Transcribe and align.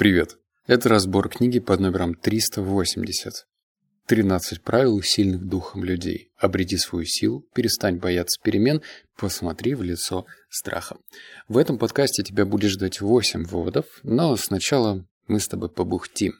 Привет! 0.00 0.38
Это 0.66 0.88
разбор 0.88 1.28
книги 1.28 1.58
под 1.60 1.80
номером 1.80 2.14
380. 2.14 3.34
13 4.06 4.62
правил 4.62 5.02
сильных 5.02 5.46
духом 5.46 5.84
людей. 5.84 6.32
Обрети 6.38 6.78
свою 6.78 7.04
силу, 7.04 7.44
перестань 7.54 7.98
бояться 7.98 8.40
перемен, 8.42 8.80
посмотри 9.18 9.74
в 9.74 9.82
лицо 9.82 10.24
страха. 10.48 10.96
В 11.48 11.58
этом 11.58 11.76
подкасте 11.76 12.22
тебя 12.22 12.46
будет 12.46 12.70
ждать 12.70 13.02
8 13.02 13.44
выводов, 13.44 13.84
но 14.02 14.34
сначала 14.36 15.06
мы 15.26 15.38
с 15.38 15.48
тобой 15.48 15.68
побухтим. 15.68 16.32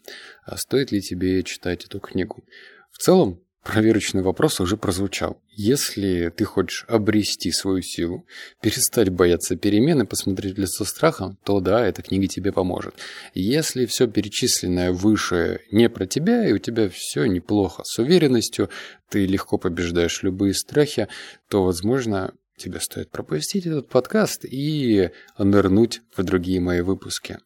А 0.47 0.57
стоит 0.57 0.91
ли 0.91 1.03
тебе 1.03 1.43
читать 1.43 1.85
эту 1.85 2.01
книгу? 2.01 2.43
В 2.91 2.97
целом, 2.97 3.43
Проверочный 3.65 4.23
вопрос 4.23 4.59
уже 4.61 4.79
прозвучал. 4.79 5.39
Если 5.51 6.31
ты 6.35 6.45
хочешь 6.45 6.87
обрести 6.89 7.53
свою 7.53 7.83
силу, 7.83 8.27
перестать 8.63 9.11
бояться 9.11 9.55
перемен 9.55 10.01
и 10.01 10.07
посмотреть 10.07 10.57
в 10.57 10.61
лицо 10.61 10.87
страха, 10.87 11.37
то 11.45 11.61
да, 11.61 11.87
эта 11.87 12.01
книга 12.01 12.27
тебе 12.27 12.53
поможет. 12.53 12.95
Если 13.35 13.85
все 13.85 14.09
перечисленное 14.09 14.93
выше 14.93 15.61
не 15.71 15.91
про 15.91 16.07
тебя, 16.07 16.49
и 16.49 16.53
у 16.53 16.59
тебя 16.59 16.89
все 16.89 17.27
неплохо 17.27 17.83
с 17.85 17.99
уверенностью, 17.99 18.71
ты 19.11 19.27
легко 19.27 19.59
побеждаешь 19.59 20.23
любые 20.23 20.55
страхи, 20.55 21.09
то, 21.49 21.63
возможно, 21.63 22.33
тебе 22.57 22.81
стоит 22.81 23.11
пропустить 23.11 23.67
этот 23.67 23.89
подкаст 23.89 24.47
и 24.47 25.11
нырнуть 25.37 26.01
в 26.17 26.23
другие 26.23 26.61
мои 26.61 26.81
выпуски. 26.81 27.39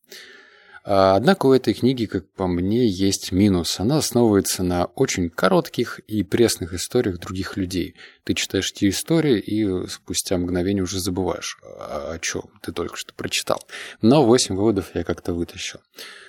А, 0.86 1.16
однако 1.16 1.46
у 1.46 1.52
этой 1.54 1.72
книги, 1.72 2.04
как 2.04 2.30
по 2.32 2.46
мне, 2.46 2.86
есть 2.86 3.32
минус. 3.32 3.80
Она 3.80 3.98
основывается 3.98 4.62
на 4.62 4.84
очень 4.84 5.30
коротких 5.30 5.98
и 6.00 6.22
пресных 6.22 6.74
историях 6.74 7.18
других 7.18 7.56
людей. 7.56 7.94
Ты 8.24 8.34
читаешь 8.34 8.70
эти 8.70 8.90
истории 8.90 9.38
и 9.38 9.88
спустя 9.88 10.36
мгновение 10.36 10.82
уже 10.82 11.00
забываешь, 11.00 11.56
а, 11.62 12.12
о 12.12 12.18
чем 12.18 12.42
ты 12.62 12.72
только 12.72 12.96
что 12.96 13.14
прочитал. 13.14 13.62
Но 14.02 14.24
8 14.24 14.54
выводов 14.54 14.90
я 14.94 15.04
как-то 15.04 15.32
вытащил. 15.32 15.80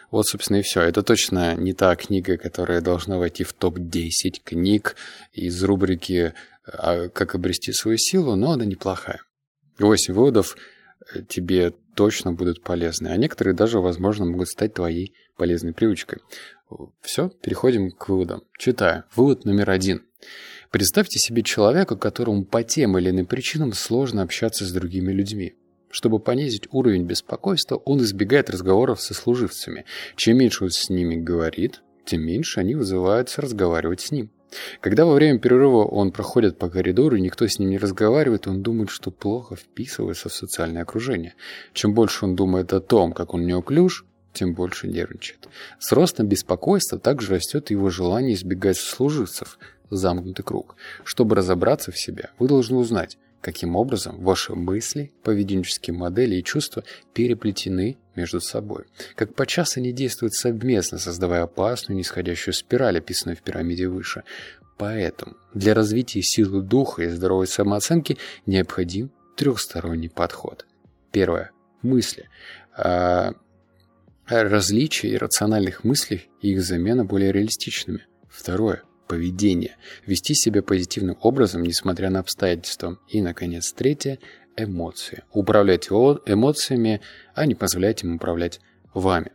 Вот, 0.09 0.25
собственно, 0.27 0.57
и 0.57 0.61
все. 0.61 0.81
Это 0.81 1.03
точно 1.03 1.55
не 1.55 1.73
та 1.73 1.93
книга, 1.97 2.37
которая 2.37 2.79
должна 2.79 3.17
войти 3.17 3.43
в 3.43 3.51
топ-10 3.51 4.41
книг 4.43 4.95
из 5.33 5.61
рубрики 5.63 6.33
«А 6.65 7.09
«Как 7.09 7.35
обрести 7.35 7.73
свою 7.73 7.97
силу», 7.97 8.35
но 8.35 8.53
она 8.53 8.63
неплохая. 8.63 9.19
8 9.79 10.13
выводов 10.13 10.55
тебе 11.27 11.73
точно 11.95 12.33
будут 12.33 12.61
полезны, 12.61 13.07
а 13.09 13.17
некоторые 13.17 13.55
даже, 13.55 13.79
возможно, 13.79 14.25
могут 14.25 14.49
стать 14.49 14.73
твоей 14.73 15.13
полезной 15.37 15.73
привычкой. 15.73 16.19
Все, 17.01 17.29
переходим 17.29 17.91
к 17.91 18.09
выводам. 18.09 18.43
Читаю. 18.57 19.03
Вывод 19.15 19.45
номер 19.45 19.69
один. 19.69 20.03
Представьте 20.71 21.19
себе 21.19 21.43
человека, 21.43 21.95
которому 21.95 22.43
по 22.43 22.63
тем 22.63 22.97
или 22.97 23.09
иным 23.09 23.25
причинам 23.27 23.73
сложно 23.73 24.23
общаться 24.23 24.65
с 24.65 24.71
другими 24.71 25.11
людьми. 25.11 25.55
Чтобы 25.89 26.19
понизить 26.19 26.67
уровень 26.71 27.05
беспокойства, 27.05 27.77
он 27.77 28.01
избегает 28.01 28.49
разговоров 28.49 29.01
со 29.01 29.13
служивцами. 29.13 29.85
Чем 30.17 30.37
меньше 30.37 30.65
он 30.65 30.71
с 30.71 30.89
ними 30.89 31.15
говорит, 31.15 31.81
тем 32.03 32.21
меньше 32.21 32.59
они 32.59 32.75
вызываются 32.75 33.41
разговаривать 33.41 34.01
с 34.01 34.11
ним. 34.11 34.31
Когда 34.79 35.05
во 35.05 35.13
время 35.13 35.39
перерыва 35.39 35.83
он 35.83 36.11
проходит 36.11 36.57
по 36.57 36.69
коридору, 36.69 37.15
и 37.15 37.21
никто 37.21 37.47
с 37.47 37.59
ним 37.59 37.69
не 37.69 37.77
разговаривает, 37.77 38.47
он 38.47 38.61
думает, 38.61 38.89
что 38.89 39.11
плохо 39.11 39.55
вписывается 39.55 40.29
в 40.29 40.33
социальное 40.33 40.83
окружение. 40.83 41.35
Чем 41.73 41.93
больше 41.93 42.25
он 42.25 42.35
думает 42.35 42.71
о 42.73 42.79
том, 42.79 43.13
как 43.13 43.33
он 43.33 43.45
неуклюж, 43.45 44.05
тем 44.33 44.53
больше 44.53 44.87
нервничает. 44.87 45.47
С 45.79 45.91
ростом 45.91 46.27
беспокойства 46.27 46.99
также 46.99 47.31
растет 47.31 47.71
его 47.71 47.89
желание 47.89 48.35
избегать 48.35 48.77
служивцев, 48.77 49.57
замкнутый 49.89 50.43
круг. 50.43 50.75
Чтобы 51.03 51.35
разобраться 51.35 51.91
в 51.91 51.99
себе, 51.99 52.29
вы 52.39 52.47
должны 52.47 52.77
узнать, 52.77 53.17
каким 53.45 53.75
образом 53.75 54.17
ваши 54.23 54.55
мысли, 54.55 55.13
поведенческие 55.21 55.95
модели 55.95 56.37
и 56.37 56.43
чувства 56.43 56.83
переплетены 57.13 57.95
между 58.15 58.41
собой. 58.41 58.85
Как 59.15 59.35
подчас 59.35 59.77
они 59.77 59.91
действуют 59.91 60.33
совместно, 60.33 60.97
создавая 60.97 61.43
опасную 61.43 61.95
нисходящую 61.95 62.55
спираль, 62.55 62.97
описанную 62.97 63.37
в 63.37 63.43
пирамиде 63.43 63.87
выше. 63.87 64.23
Поэтому 64.79 65.35
для 65.53 65.75
развития 65.75 66.23
силы 66.23 66.63
духа 66.63 67.03
и 67.03 67.07
здоровой 67.09 67.45
самооценки 67.45 68.17
необходим 68.47 69.11
трехсторонний 69.37 70.09
подход. 70.09 70.65
Первое. 71.11 71.51
Мысли. 71.83 72.27
А, 72.75 73.33
различия 74.27 75.13
иррациональных 75.13 75.83
мыслей 75.83 76.31
и 76.41 76.53
их 76.53 76.63
замена 76.63 77.05
более 77.05 77.31
реалистичными. 77.31 78.07
Второе 78.27 78.81
поведение, 79.07 79.77
вести 80.05 80.33
себя 80.33 80.61
позитивным 80.61 81.17
образом, 81.21 81.63
несмотря 81.63 82.09
на 82.09 82.19
обстоятельства. 82.19 82.99
И, 83.07 83.21
наконец, 83.21 83.71
третье– 83.71 84.19
эмоции. 84.57 85.23
Управлять 85.31 85.89
эмоциями, 86.25 87.01
а 87.33 87.45
не 87.45 87.55
позволять 87.55 88.03
им 88.03 88.15
управлять 88.15 88.59
вами. 88.93 89.31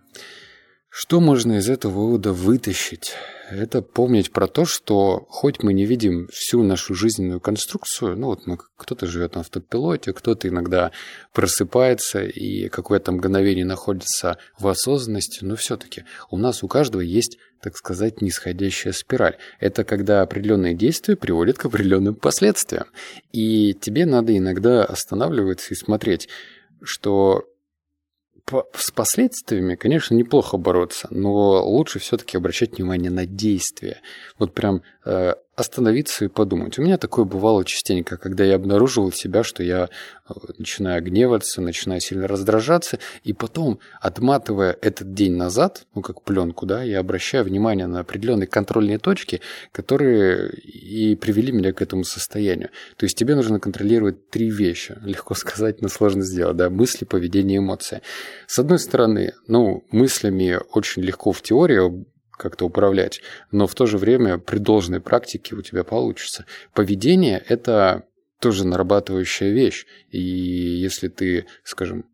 Что 0.88 1.20
можно 1.20 1.58
из 1.58 1.68
этого 1.68 1.92
вывода 1.92 2.32
вытащить? 2.32 3.14
Это 3.50 3.82
помнить 3.82 4.30
про 4.30 4.46
то, 4.46 4.64
что 4.64 5.26
хоть 5.28 5.62
мы 5.64 5.72
не 5.72 5.84
видим 5.84 6.28
всю 6.32 6.62
нашу 6.62 6.94
жизненную 6.94 7.40
конструкцию, 7.40 8.16
ну 8.16 8.28
вот 8.28 8.46
мы, 8.46 8.58
кто-то 8.76 9.06
живет 9.06 9.34
на 9.34 9.40
автопилоте, 9.40 10.12
кто-то 10.12 10.46
иногда 10.46 10.92
просыпается 11.32 12.22
и 12.22 12.68
какое-то 12.68 13.10
мгновение 13.10 13.64
находится 13.64 14.38
в 14.56 14.68
осознанности, 14.68 15.44
но 15.44 15.56
все-таки 15.56 16.04
у 16.30 16.36
нас 16.36 16.62
у 16.62 16.68
каждого 16.68 17.00
есть, 17.00 17.38
так 17.60 17.76
сказать, 17.76 18.22
нисходящая 18.22 18.92
спираль. 18.92 19.36
Это 19.58 19.82
когда 19.82 20.22
определенные 20.22 20.74
действия 20.74 21.16
приводят 21.16 21.58
к 21.58 21.64
определенным 21.64 22.14
последствиям. 22.14 22.86
И 23.32 23.74
тебе 23.74 24.06
надо 24.06 24.36
иногда 24.36 24.84
останавливаться 24.84 25.74
и 25.74 25.76
смотреть, 25.76 26.28
что 26.82 27.49
с 28.74 28.90
последствиями, 28.90 29.74
конечно, 29.74 30.14
неплохо 30.14 30.56
бороться, 30.56 31.08
но 31.10 31.64
лучше 31.64 31.98
все-таки 31.98 32.36
обращать 32.36 32.76
внимание 32.76 33.10
на 33.10 33.26
действия. 33.26 34.00
Вот 34.38 34.54
прям 34.54 34.82
э, 35.04 35.34
остановиться 35.60 36.24
и 36.24 36.28
подумать. 36.28 36.78
У 36.78 36.82
меня 36.82 36.98
такое 36.98 37.24
бывало 37.24 37.64
частенько, 37.64 38.16
когда 38.16 38.44
я 38.44 38.56
обнаруживал 38.56 39.12
себя, 39.12 39.44
что 39.44 39.62
я 39.62 39.88
э, 40.28 40.32
начинаю 40.58 41.02
гневаться, 41.02 41.60
начинаю 41.60 42.00
сильно 42.00 42.26
раздражаться, 42.26 42.98
и 43.22 43.32
потом, 43.32 43.78
отматывая 44.00 44.76
этот 44.80 45.12
день 45.14 45.36
назад, 45.36 45.86
ну 45.94 46.02
как 46.02 46.22
пленку, 46.22 46.66
да, 46.66 46.82
я 46.82 46.98
обращаю 46.98 47.44
внимание 47.44 47.86
на 47.86 48.00
определенные 48.00 48.46
контрольные 48.46 48.98
точки, 48.98 49.40
которые 49.72 50.50
и 50.52 51.14
привели 51.14 51.52
меня 51.52 51.72
к 51.72 51.82
этому 51.82 52.04
состоянию. 52.04 52.70
То 52.96 53.04
есть 53.04 53.16
тебе 53.16 53.34
нужно 53.34 53.60
контролировать 53.60 54.30
три 54.30 54.50
вещи, 54.50 54.96
легко 55.04 55.34
сказать, 55.34 55.82
но 55.82 55.88
сложно 55.88 56.22
сделать, 56.22 56.56
да, 56.56 56.70
мысли, 56.70 57.04
поведение, 57.04 57.58
эмоции. 57.58 58.00
С 58.46 58.58
одной 58.58 58.78
стороны, 58.78 59.34
ну, 59.46 59.84
мыслями 59.90 60.58
очень 60.72 61.02
легко 61.02 61.32
в 61.32 61.42
теории 61.42 62.04
как-то 62.40 62.64
управлять, 62.64 63.20
но 63.52 63.66
в 63.66 63.74
то 63.74 63.86
же 63.86 63.98
время 63.98 64.38
при 64.38 64.58
должной 64.58 65.00
практике 65.00 65.54
у 65.54 65.62
тебя 65.62 65.84
получится. 65.84 66.46
Поведение– 66.74 67.44
это 67.48 68.04
тоже 68.40 68.66
нарабатывающая 68.66 69.50
вещь. 69.50 69.86
И 70.10 70.18
если 70.18 71.08
ты, 71.08 71.46
скажем, 71.62 72.06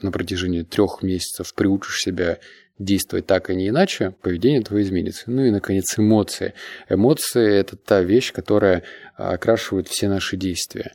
на 0.00 0.10
протяжении 0.10 0.62
трех 0.62 1.02
месяцев 1.02 1.54
приучишь 1.54 2.00
себя 2.00 2.38
действовать 2.78 3.26
так, 3.26 3.50
а 3.50 3.54
не 3.54 3.68
иначе, 3.68 4.14
поведение 4.22 4.62
твое 4.62 4.82
изменится. 4.82 5.30
Ну 5.30 5.44
и, 5.44 5.50
наконец, 5.50 5.96
эмоции. 5.98 6.54
Эмоции– 6.88 7.54
это 7.60 7.76
та 7.76 8.00
вещь, 8.00 8.32
которая 8.32 8.82
окрашивает 9.14 9.88
все 9.88 10.08
наши 10.08 10.36
действия. 10.36 10.92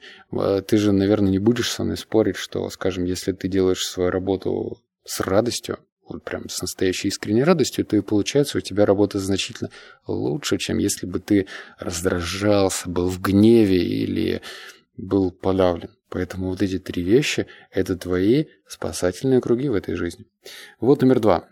Ты 0.68 0.78
же, 0.78 0.92
наверное, 0.92 1.30
не 1.30 1.40
будешь 1.40 1.72
со 1.72 1.84
мной 1.84 1.96
спорить, 1.96 2.36
что, 2.36 2.70
скажем, 2.72 3.06
если 3.06 3.32
ты 3.32 3.48
делаешь 3.48 3.86
свою 3.86 4.10
работу 4.10 4.82
с 5.06 5.22
радостью, 5.22 5.78
вот 6.10 6.24
прям 6.24 6.50
с 6.50 6.62
настоящей 6.62 7.10
искренней 7.10 7.44
радостью, 7.44 7.86
то 7.86 7.96
и 7.96 8.02
получается 8.02 8.58
у 8.58 8.62
тебя 8.62 8.86
работа 8.86 9.20
значительно 9.20 9.70
лучше, 10.06 10.58
чем 10.58 10.78
если 10.78 11.06
бы 11.06 11.20
ты 11.20 11.48
раздражался, 11.80 12.90
был 12.90 13.10
в 13.10 13.22
гневе 13.22 13.78
или 13.78 14.42
был 14.96 15.32
подавлен. 15.32 15.90
Поэтому 16.10 16.50
вот 16.50 16.62
эти 16.62 16.80
три 16.80 17.04
вещи– 17.04 17.48
это 17.72 17.98
твои 17.98 18.46
спасательные 18.68 19.42
круги 19.42 19.70
в 19.70 19.74
этой 19.76 19.96
жизни. 19.96 20.26
Вот 20.80 21.02
номер 21.02 21.20
два. 21.20 21.50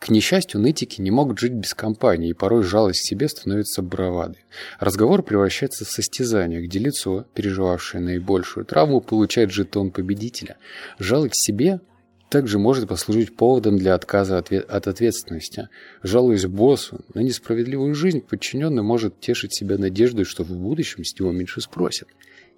К 0.00 0.08
несчастью, 0.08 0.60
нытики 0.60 1.00
не 1.02 1.10
могут 1.10 1.38
жить 1.38 1.52
без 1.52 1.74
компании, 1.74 2.30
и 2.30 2.34
порой 2.34 2.62
жалость 2.62 3.02
к 3.02 3.04
себе 3.04 3.28
становится 3.28 3.82
бравадой. 3.82 4.46
Разговор 4.78 5.22
превращается 5.22 5.84
в 5.84 5.90
состязание, 5.90 6.62
где 6.62 6.78
лицо, 6.78 7.26
переживавшее 7.34 8.00
наибольшую 8.00 8.64
травму, 8.64 9.02
получает 9.02 9.50
жетон 9.50 9.90
победителя. 9.90 10.56
Жалость 10.98 11.34
к 11.34 11.36
себе 11.36 11.80
также 12.30 12.58
может 12.58 12.88
послужить 12.88 13.36
поводом 13.36 13.76
для 13.76 13.94
отказа 13.94 14.38
от 14.38 14.86
ответственности. 14.86 15.68
Жалуясь 16.02 16.46
боссу 16.46 17.04
на 17.12 17.20
несправедливую 17.20 17.94
жизнь, 17.94 18.20
подчиненный 18.20 18.82
может 18.82 19.20
тешить 19.20 19.52
себя 19.52 19.76
надеждой, 19.76 20.24
что 20.24 20.44
в 20.44 20.50
будущем 20.50 21.04
с 21.04 21.18
него 21.18 21.32
меньше 21.32 21.60
спросят. 21.60 22.08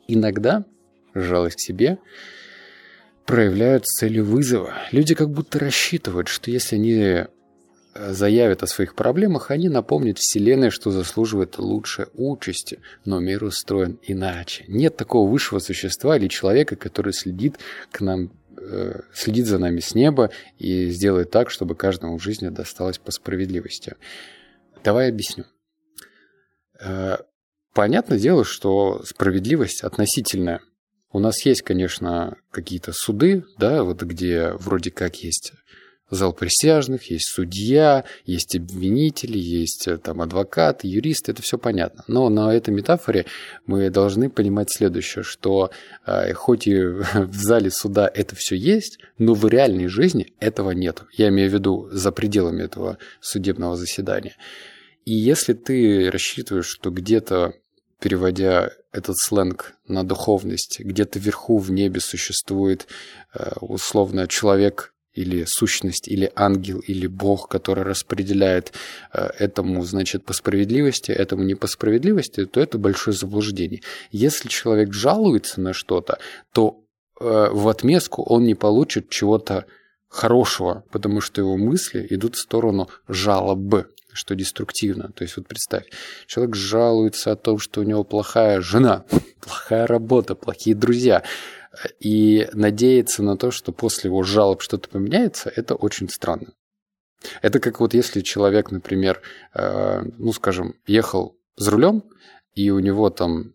Иногда 0.07 0.67
жалость 1.15 1.57
к 1.57 1.61
себе 1.61 1.99
проявляют 3.25 3.87
с 3.87 3.99
целью 3.99 4.27
вызова. 4.27 4.75
Люди 4.93 5.15
как 5.15 5.31
будто 5.31 5.59
рассчитывают, 5.59 6.29
что 6.29 6.51
если 6.51 6.77
они 6.77 7.25
заявят 7.95 8.63
о 8.63 8.67
своих 8.67 8.95
проблемах, 8.95 9.51
они 9.51 9.69
напомнят 9.69 10.19
Вселенной, 10.19 10.71
что 10.71 10.91
заслуживает 10.91 11.59
лучшей 11.59 12.07
участи, 12.15 12.81
но 13.05 13.21
мир 13.21 13.45
устроен 13.45 13.99
иначе. 14.03 14.65
Нет 14.69 14.97
такого 14.97 15.31
высшего 15.31 15.59
существа 15.59 16.17
или 16.17 16.29
человека, 16.29 16.77
который 16.77 17.13
следит 17.13 17.59
к 17.91 18.01
нам 18.01 18.31
э, 18.57 19.01
следит 19.13 19.47
за 19.47 19.59
нами 19.59 19.81
с 19.81 19.95
неба 19.95 20.31
и 20.59 20.89
сделает 20.89 21.31
так, 21.31 21.51
чтобы 21.51 21.75
каждому 21.75 22.19
в 22.19 22.23
жизни 22.23 22.49
досталось 22.49 22.99
по 22.99 23.11
справедливости. 23.11 23.97
Давай 24.83 25.09
объясню. 25.09 25.45
Э, 26.81 27.19
понятное 27.75 28.19
дело, 28.19 28.45
что 28.45 29.03
справедливость 29.05 29.83
относительная. 29.83 30.61
У 31.13 31.19
нас 31.19 31.45
есть, 31.45 31.61
конечно, 31.61 32.39
какие-то 32.51 32.93
суды, 32.95 33.45
да, 33.59 33.85
вот 33.85 34.03
где 34.03 34.53
вроде 34.53 34.91
как 34.91 35.17
есть 35.17 35.53
зал 36.13 36.33
присяжных, 36.33 37.11
есть 37.11 37.27
судья, 37.27 38.05
есть 38.25 38.55
обвинители, 38.55 39.39
есть 39.39 39.89
э, 39.89 39.97
там 39.97 40.21
адвокат, 40.21 40.85
юрист, 40.85 41.29
это 41.29 41.43
все 41.43 41.59
понятно. 41.59 42.05
Но 42.07 42.29
на 42.29 42.55
этой 42.55 42.73
метафоре 42.73 43.27
мы 43.67 43.89
должны 43.91 44.29
понимать 44.29 44.71
следующее, 44.71 45.25
что 45.25 45.71
э, 46.07 46.35
хоть 46.35 46.67
и 46.67 46.79
в 47.15 47.35
зале 47.35 47.71
суда 47.71 48.11
это 48.13 48.37
все 48.37 48.57
есть, 48.57 48.99
но 49.19 49.35
в 49.35 49.49
реальной 49.49 49.89
жизни 49.89 50.35
этого 50.39 50.73
нет. 50.73 51.03
Я 51.13 51.29
имею 51.29 51.51
в 51.51 51.55
виду 51.55 51.89
за 51.91 52.13
пределами 52.13 52.63
этого 52.63 52.99
судебного 53.21 53.77
заседания. 53.77 54.37
И 55.05 55.15
если 55.15 55.55
ты 55.55 56.11
рассчитываешь, 56.11 56.67
что 56.67 56.91
где-то 56.91 57.55
переводя 58.03 58.73
этот 58.91 59.17
сленг 59.17 59.75
на 59.87 60.05
духовность, 60.05 60.81
где-то 60.81 61.19
вверху 61.19 61.59
в 61.59 61.71
небе 61.71 62.01
существует 62.01 62.87
э, 63.33 63.53
условно 63.61 64.27
человек 64.27 64.92
или 65.15 65.45
сущность, 65.47 66.09
или 66.09 66.31
ангел, 66.35 66.81
или 66.81 67.07
Бог, 67.07 67.49
который 67.49 67.85
распределяет 67.85 68.73
э, 69.13 69.29
этому, 69.39 69.85
значит, 69.85 70.25
по 70.25 70.33
справедливости, 70.33 71.11
этому 71.11 71.45
не 71.45 71.55
по 71.55 71.67
справедливости, 71.67 72.47
то 72.47 72.61
это 72.61 72.79
большое 72.79 73.17
заблуждение. 73.17 73.83
Если 74.11 74.49
человек 74.49 74.93
жалуется 74.93 75.61
на 75.61 75.73
что-то, 75.73 76.19
то 76.53 76.85
э, 77.21 77.49
в 77.53 77.69
отместку 77.69 78.23
он 78.23 78.45
не 78.45 78.55
получит 78.55 79.11
чего-то 79.11 79.67
хорошего, 80.09 80.85
потому 80.91 81.21
что 81.21 81.41
его 81.41 81.57
мысли 81.57 82.07
идут 82.11 82.37
в 82.37 82.41
сторону 82.41 82.89
жалобы, 83.09 83.89
что 84.13 84.35
деструктивно. 84.35 85.11
То 85.15 85.25
есть 85.25 85.37
вот 85.37 85.47
представь, 85.47 85.87
человек 86.27 86.55
жалуется 86.55 87.33
о 87.33 87.37
том, 87.37 87.59
что 87.59 87.81
у 87.81 87.85
него 87.85 88.05
плохая 88.05 88.61
жена, 88.61 89.05
плохая 89.41 89.87
работа, 89.87 90.35
плохие 90.35 90.77
друзья, 90.77 91.23
и 92.01 92.49
надеяться 92.53 93.23
на 93.23 93.37
то, 93.37 93.51
что 93.51 93.73
после 93.73 94.09
его 94.09 94.23
жалоб 94.23 94.63
что-то 94.63 94.89
поменяется, 94.89 95.53
это 95.55 95.75
очень 95.75 96.09
странно. 96.09 96.55
Это 97.41 97.61
как 97.61 97.81
вот 97.81 97.95
если 97.95 98.21
человек, 98.21 98.71
например, 98.71 99.21
э, 99.55 100.03
ну, 100.19 100.33
скажем, 100.33 100.75
ехал 100.87 101.37
за 101.57 101.71
рулем, 101.71 102.05
и 102.55 102.71
у 102.71 102.79
него 102.81 103.11
там, 103.11 103.55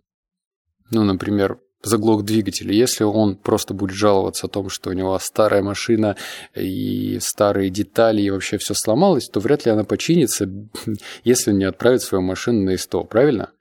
ну, 0.89 1.03
например, 1.03 1.59
заглох 1.83 2.23
двигатель. 2.23 2.71
Если 2.73 3.03
он 3.03 3.35
просто 3.35 3.73
будет 3.73 3.91
жаловаться 3.95 4.47
о 4.47 4.49
том, 4.49 4.69
что 4.69 4.89
у 4.89 4.93
него 4.93 5.17
старая 5.19 5.61
машина 5.61 6.15
и 6.55 7.19
старые 7.21 7.69
детали, 7.69 8.21
и 8.21 8.29
вообще 8.29 8.57
все 8.57 8.73
сломалось, 8.73 9.29
то 9.29 9.39
вряд 9.39 9.65
ли 9.65 9.71
она 9.71 9.83
починится, 9.83 10.49
если 11.23 11.51
он 11.51 11.57
не 11.57 11.65
отправит 11.65 12.01
свою 12.01 12.23
машину 12.23 12.63
на 12.63 12.75
ИСТО, 12.75 13.03
правильно? 13.03 13.51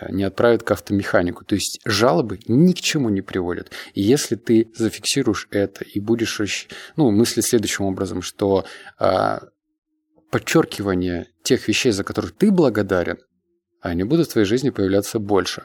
Э, 0.00 0.10
не 0.10 0.24
отправит 0.24 0.62
к 0.62 0.70
автомеханику. 0.70 1.44
То 1.44 1.54
есть 1.54 1.80
жалобы 1.84 2.38
ни 2.46 2.72
к 2.72 2.80
чему 2.80 3.08
не 3.08 3.22
приводят. 3.22 3.70
И 3.94 4.02
если 4.02 4.36
ты 4.36 4.70
зафиксируешь 4.74 5.48
это 5.50 5.84
и 5.84 6.00
будешь 6.00 6.68
ну, 6.96 7.10
мыслить 7.10 7.46
следующим 7.46 7.84
образом, 7.84 8.22
что 8.22 8.64
а, 8.98 9.42
подчеркивание 10.30 11.28
тех 11.42 11.66
вещей, 11.68 11.92
за 11.92 12.04
которые 12.04 12.32
ты 12.32 12.50
благодарен, 12.50 13.18
они 13.80 14.04
будут 14.04 14.28
в 14.28 14.32
твоей 14.32 14.46
жизни 14.46 14.70
появляться 14.70 15.18
больше. 15.18 15.64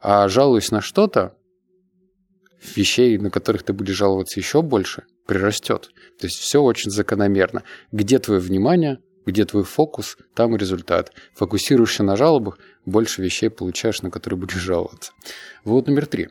А 0.00 0.28
жалуясь 0.28 0.70
на 0.70 0.80
что-то, 0.80 1.36
вещей, 2.74 3.18
на 3.18 3.30
которых 3.30 3.62
ты 3.62 3.72
будешь 3.72 3.96
жаловаться 3.96 4.38
еще 4.40 4.62
больше, 4.62 5.04
прирастет. 5.26 5.90
То 6.18 6.26
есть 6.26 6.38
все 6.38 6.62
очень 6.62 6.90
закономерно. 6.90 7.62
Где 7.92 8.18
твое 8.18 8.40
внимание, 8.40 9.00
где 9.26 9.44
твой 9.44 9.64
фокус, 9.64 10.16
там 10.34 10.54
и 10.54 10.58
результат. 10.58 11.12
Фокусируешься 11.34 12.02
на 12.02 12.16
жалобах, 12.16 12.58
больше 12.86 13.22
вещей 13.22 13.50
получаешь, 13.50 14.02
на 14.02 14.10
которые 14.10 14.38
будешь 14.38 14.54
жаловаться. 14.54 15.12
Вот 15.64 15.88
номер 15.88 16.06
три. 16.06 16.28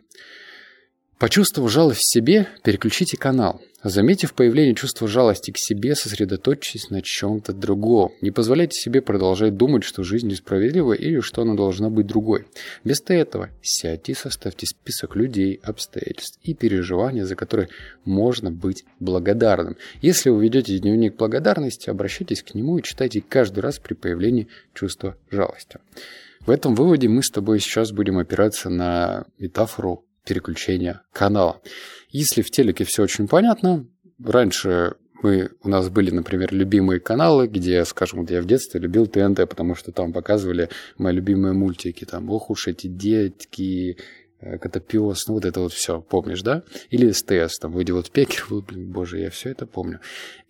Почувствовав 1.18 1.72
жалость 1.72 2.02
в 2.02 2.12
себе, 2.12 2.48
переключите 2.64 3.16
канал. 3.16 3.62
Заметив 3.84 4.34
появление 4.34 4.76
чувства 4.76 5.08
жалости 5.08 5.52
к 5.52 5.58
себе, 5.58 5.96
сосредоточьтесь 5.96 6.90
на 6.90 7.02
чем-то 7.02 7.54
другом. 7.54 8.12
Не 8.20 8.32
позволяйте 8.32 8.78
себе 8.78 9.02
продолжать 9.02 9.56
думать, 9.56 9.84
что 9.84 10.04
жизнь 10.04 10.28
несправедлива 10.28 10.94
или 10.94 11.20
что 11.20 11.44
она 11.44 11.54
должна 11.54 11.90
быть 11.90 12.08
другой. 12.08 12.48
Вместо 12.84 13.14
этого 13.14 13.50
сядьте 13.62 14.12
и 14.12 14.16
составьте 14.16 14.66
список 14.66 15.16
людей, 15.16 15.60
обстоятельств 15.64 16.40
и 16.42 16.54
переживаний, 16.54 17.22
за 17.22 17.36
которые 17.36 17.70
можно 18.04 18.52
быть 18.52 18.84
благодарным. 19.00 19.78
Если 20.02 20.32
вы 20.32 20.44
ведете 20.44 20.80
дневник 20.80 21.16
благодарности, 21.16 21.90
обращайтесь 21.90 22.42
к 22.42 22.56
нему 22.56 22.80
и 22.80 22.84
читайте 22.84 23.22
каждый 23.22 23.60
раз 23.60 23.78
при 23.78 23.94
появлении 23.94 24.48
чувства 24.74 25.16
жалости. 25.30 25.78
В 26.46 26.50
этом 26.50 26.76
выводе 26.76 27.08
мы 27.08 27.24
с 27.24 27.32
тобой 27.32 27.60
сейчас 27.60 27.92
будем 27.92 28.18
опираться 28.18 28.70
на 28.70 29.26
метафору 29.40 30.05
переключения 30.26 31.02
канала. 31.14 31.62
Если 32.10 32.42
в 32.42 32.52
телеке 32.52 32.84
все 32.84 33.04
очень 33.04 33.28
понятно, 33.28 33.88
раньше 34.24 34.96
мы, 35.22 35.50
у 35.64 35.70
нас 35.70 35.90
были, 35.90 36.12
например, 36.12 36.54
любимые 36.54 37.00
каналы, 37.00 37.48
где, 37.48 37.84
скажем, 37.86 38.20
вот 38.20 38.32
я 38.32 38.42
в 38.42 38.46
детстве 38.46 38.80
любил 38.80 39.08
ТНТ, 39.08 39.50
потому 39.50 39.76
что 39.76 39.92
там 39.92 40.14
показывали 40.14 40.70
мои 40.98 41.14
любимые 41.14 41.54
мультики, 41.54 42.06
там, 42.06 42.30
ох 42.30 42.50
уж 42.50 42.68
эти 42.68 42.88
детки, 42.88 43.98
э, 44.40 44.58
Котопес, 44.58 45.28
ну 45.28 45.36
вот 45.36 45.46
это 45.46 45.62
вот 45.62 45.74
все, 45.74 46.02
помнишь, 46.02 46.42
да? 46.42 46.64
Или 46.90 47.12
СТС, 47.12 47.60
там, 47.60 47.72
выйди 47.72 47.92
вот 47.92 48.12
Пекер, 48.12 48.46
блин, 48.68 48.92
боже, 48.92 49.20
я 49.20 49.30
все 49.30 49.50
это 49.50 49.66
помню. 49.66 50.00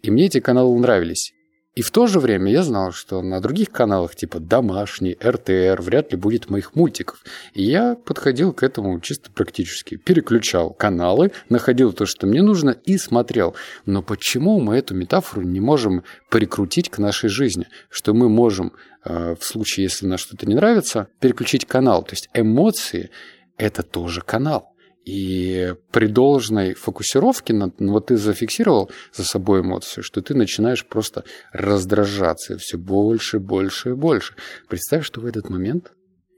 И 0.01 0.11
мне 0.11 0.25
эти 0.25 0.39
каналы 0.39 0.77
нравились. 0.79 1.33
И 1.75 1.81
в 1.81 1.91
то 1.91 2.07
же 2.07 2.21
время 2.21 2.49
я 2.53 2.63
знал, 2.63 2.93
что 2.93 3.21
на 3.21 3.41
других 3.41 3.69
каналах 3.69 4.15
типа 4.15 4.39
«Домашний», 4.39 5.17
«РТР» 5.21 5.81
вряд 5.81 6.13
ли 6.13 6.17
будет 6.17 6.49
моих 6.49 6.73
мультиков. 6.73 7.21
И 7.53 7.63
я 7.63 7.95
подходил 7.95 8.53
к 8.53 8.63
этому 8.63 9.01
чисто 9.01 9.29
практически. 9.29 9.97
Переключал 9.97 10.71
каналы, 10.71 11.33
находил 11.49 11.91
то, 11.91 12.05
что 12.05 12.27
мне 12.27 12.41
нужно, 12.41 12.69
и 12.69 12.97
смотрел. 12.97 13.55
Но 13.85 14.01
почему 14.01 14.61
мы 14.61 14.77
эту 14.77 14.95
метафору 14.95 15.41
не 15.41 15.59
можем 15.59 16.03
прикрутить 16.29 16.89
к 16.89 16.97
нашей 16.97 17.27
жизни? 17.27 17.67
Что 17.89 18.13
мы 18.13 18.29
можем, 18.29 18.71
э, 19.03 19.35
в 19.37 19.43
случае, 19.43 19.83
если 19.83 20.05
нам 20.05 20.17
что-то 20.17 20.45
не 20.45 20.55
нравится, 20.55 21.09
переключить 21.19 21.65
канал. 21.65 22.03
То 22.03 22.13
есть 22.13 22.29
эмоции– 22.33 23.09
это 23.57 23.83
тоже 23.83 24.21
канал. 24.21 24.74
И 25.05 25.75
при 25.91 26.07
должной 26.07 26.73
фокусировке, 26.73 27.53
на, 27.53 27.71
ну, 27.77 27.91
вот 27.91 28.07
ты 28.07 28.17
зафиксировал 28.17 28.89
за 29.13 29.23
собой 29.23 29.61
эмоцию, 29.61 30.03
что 30.03 30.21
ты 30.23 30.33
начинаешь 30.33 30.83
просто 30.83 31.23
раздражаться 31.53 32.57
все 32.57 32.79
больше, 32.79 33.39
больше 33.39 33.91
и 33.91 33.93
больше. 33.93 34.33
Представь, 34.67 35.05
что 35.05 35.21
в 35.21 35.27
этот 35.27 35.47
момент 35.47 35.91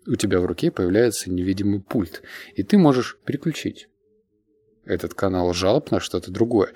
у 0.06 0.16
тебя 0.16 0.42
в 0.42 0.46
руке 0.46 0.70
появляется 0.70 1.32
невидимый 1.32 1.80
пульт, 1.80 2.22
и 2.56 2.64
ты 2.64 2.78
можешь 2.78 3.18
переключить 3.24 3.88
этот 4.86 5.14
канал 5.14 5.54
жалоб 5.54 5.90
на 5.92 6.02
что-то 6.02 6.30
другое. 6.30 6.74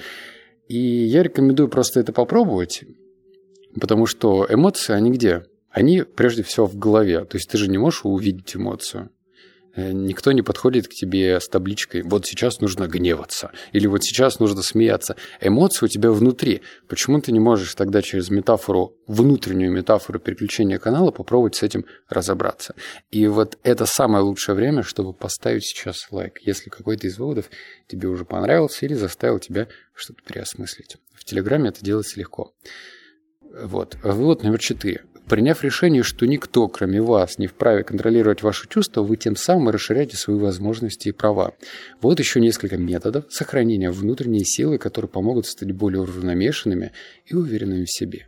И 0.69 0.77
я 0.77 1.24
рекомендую 1.24 1.67
просто 1.67 2.00
это 2.00 2.13
попробовать, 2.13 2.86
потому 3.79 4.05
что 4.05 4.48
эмоции, 4.50 4.93
они 4.93 5.12
где? 5.12 5.45
Они 5.69 6.03
прежде 6.03 6.43
всего 6.43 6.67
в 6.67 6.77
голове. 6.77 7.25
То 7.25 7.36
есть 7.36 7.50
ты 7.50 7.57
же 7.57 7.69
не 7.69 7.77
можешь 7.77 8.05
увидеть 8.05 8.55
эмоцию. 8.55 9.10
Э, 9.75 9.91
никто 9.91 10.31
не 10.31 10.41
подходит 10.41 10.87
к 10.87 10.91
тебе 10.91 11.39
с 11.39 11.47
табличкой 11.47 12.01
«вот 12.03 12.25
сейчас 12.25 12.59
нужно 12.59 12.87
гневаться» 12.87 13.51
или 13.71 13.87
«вот 13.87 14.03
сейчас 14.03 14.39
нужно 14.39 14.61
смеяться». 14.61 15.15
Эмоции 15.39 15.85
у 15.85 15.89
тебя 15.89 16.11
внутри. 16.11 16.61
Почему 16.87 17.21
ты 17.21 17.31
не 17.31 17.39
можешь 17.39 17.73
тогда 17.75 18.01
через 18.01 18.29
метафору, 18.29 18.97
внутреннюю 19.07 19.71
метафору 19.71 20.19
переключения 20.19 20.77
канала 20.77 21.11
попробовать 21.11 21.55
с 21.55 21.63
этим 21.63 21.85
разобраться? 22.09 22.75
И 23.11 23.27
вот 23.27 23.57
это 23.63 23.85
самое 23.85 24.23
лучшее 24.23 24.55
время, 24.55 24.83
чтобы 24.83 25.13
поставить 25.13 25.63
сейчас 25.63 26.07
лайк, 26.11 26.39
если 26.41 26.69
какой-то 26.69 27.07
из 27.07 27.17
выводов 27.17 27.49
тебе 27.87 28.07
уже 28.09 28.25
понравился 28.25 28.85
или 28.85 28.93
заставил 28.93 29.39
тебя 29.39 29.67
что-то 29.93 30.21
переосмыслить. 30.23 30.97
В 31.13 31.23
Телеграме 31.23 31.69
это 31.69 31.83
делается 31.83 32.19
легко. 32.19 32.53
Вот. 33.41 33.97
Вывод 34.03 34.43
номер 34.43 34.59
четыре. 34.59 35.03
Приняв 35.31 35.63
решение, 35.63 36.03
что 36.03 36.27
никто, 36.27 36.67
кроме 36.67 37.01
вас, 37.01 37.38
не 37.38 37.47
вправе 37.47 37.85
контролировать 37.85 38.43
ваши 38.43 38.67
чувства, 38.67 39.01
вы 39.01 39.15
тем 39.15 39.38
самым 39.38 39.69
расширяете 39.69 40.17
свои 40.17 40.35
возможности 40.35 41.07
и 41.07 41.13
права. 41.13 41.53
Вот 42.01 42.19
еще 42.19 42.41
несколько 42.41 42.75
методов 42.75 43.23
сохранения 43.29 43.91
внутренней 43.91 44.43
силы, 44.43 44.77
которые 44.77 45.07
помогут 45.07 45.47
стать 45.47 45.71
более 45.71 46.01
уравновешенными 46.01 46.91
и 47.25 47.33
уверенными 47.33 47.85
в 47.85 47.89
себе. 47.89 48.27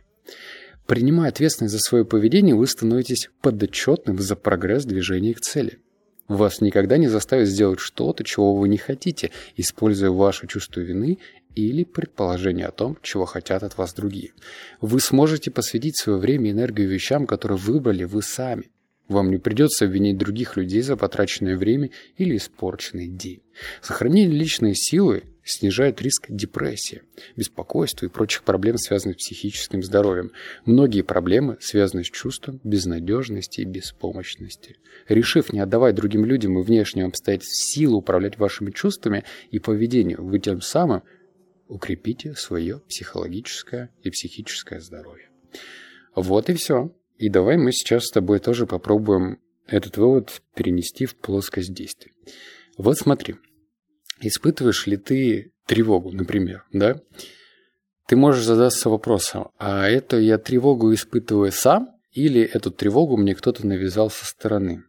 Принимая 0.86 1.28
ответственность 1.28 1.74
за 1.74 1.80
свое 1.80 2.06
поведение, 2.06 2.54
вы 2.54 2.66
становитесь 2.66 3.28
подотчетным 3.42 4.18
за 4.18 4.34
прогресс 4.34 4.86
движения 4.86 5.34
к 5.34 5.42
цели. 5.42 5.80
Вас 6.26 6.62
никогда 6.62 6.96
не 6.96 7.08
заставят 7.08 7.48
сделать 7.48 7.80
что-то, 7.80 8.24
чего 8.24 8.54
вы 8.54 8.70
не 8.70 8.78
хотите, 8.78 9.30
используя 9.56 10.08
ваше 10.08 10.46
чувство 10.46 10.80
вины 10.80 11.18
или 11.54 11.84
предположение 11.84 12.66
о 12.66 12.72
том, 12.72 12.98
чего 13.02 13.24
хотят 13.24 13.62
от 13.62 13.76
вас 13.78 13.94
другие. 13.94 14.32
Вы 14.80 15.00
сможете 15.00 15.50
посвятить 15.50 15.96
свое 15.96 16.18
время 16.18 16.50
и 16.50 16.52
энергию 16.52 16.88
вещам, 16.88 17.26
которые 17.26 17.58
выбрали 17.58 18.04
вы 18.04 18.22
сами. 18.22 18.70
Вам 19.08 19.30
не 19.30 19.36
придется 19.36 19.84
обвинить 19.84 20.16
других 20.16 20.56
людей 20.56 20.80
за 20.80 20.96
потраченное 20.96 21.56
время 21.56 21.90
или 22.16 22.36
испорченный 22.36 23.06
день. 23.06 23.42
Сохранение 23.82 24.38
личной 24.38 24.74
силы 24.74 25.24
снижает 25.44 26.00
риск 26.00 26.26
депрессии, 26.30 27.02
беспокойства 27.36 28.06
и 28.06 28.08
прочих 28.08 28.44
проблем, 28.44 28.78
связанных 28.78 29.20
с 29.20 29.24
психическим 29.24 29.82
здоровьем. 29.82 30.32
Многие 30.64 31.02
проблемы 31.02 31.58
связаны 31.60 32.02
с 32.02 32.10
чувством 32.10 32.60
безнадежности 32.64 33.60
и 33.60 33.64
беспомощности. 33.64 34.76
Решив 35.06 35.52
не 35.52 35.60
отдавать 35.60 35.94
другим 35.94 36.24
людям 36.24 36.58
и 36.58 36.62
внешним 36.62 37.08
обстоятельствам 37.08 37.54
силу 37.54 37.98
управлять 37.98 38.38
вашими 38.38 38.70
чувствами 38.70 39.24
и 39.50 39.58
поведением, 39.58 40.26
вы 40.26 40.38
тем 40.38 40.62
самым 40.62 41.02
укрепите 41.68 42.34
свое 42.34 42.80
психологическое 42.80 43.90
и 44.02 44.10
психическое 44.10 44.80
здоровье. 44.80 45.30
Вот 46.14 46.50
и 46.50 46.54
все. 46.54 46.94
И 47.16 47.28
давай 47.28 47.56
мы 47.56 47.72
сейчас 47.72 48.06
с 48.06 48.10
тобой 48.10 48.40
тоже 48.40 48.66
попробуем 48.66 49.38
этот 49.66 49.96
вывод 49.96 50.42
перенести 50.54 51.06
в 51.06 51.16
плоскость 51.16 51.72
действий. 51.72 52.12
Вот 52.76 52.98
смотри, 52.98 53.36
испытываешь 54.20 54.86
ли 54.86 54.96
ты 54.96 55.52
тревогу, 55.66 56.12
например, 56.12 56.64
да? 56.72 57.00
Ты 58.06 58.16
можешь 58.16 58.44
задаться 58.44 58.90
вопросом, 58.90 59.48
а 59.58 59.88
это 59.88 60.18
я 60.18 60.36
тревогу 60.36 60.92
испытываю 60.92 61.52
сам 61.52 61.88
или 62.12 62.42
эту 62.42 62.70
тревогу 62.70 63.16
мне 63.16 63.34
кто-то 63.34 63.66
навязал 63.66 64.10
со 64.10 64.26
стороны? 64.26 64.84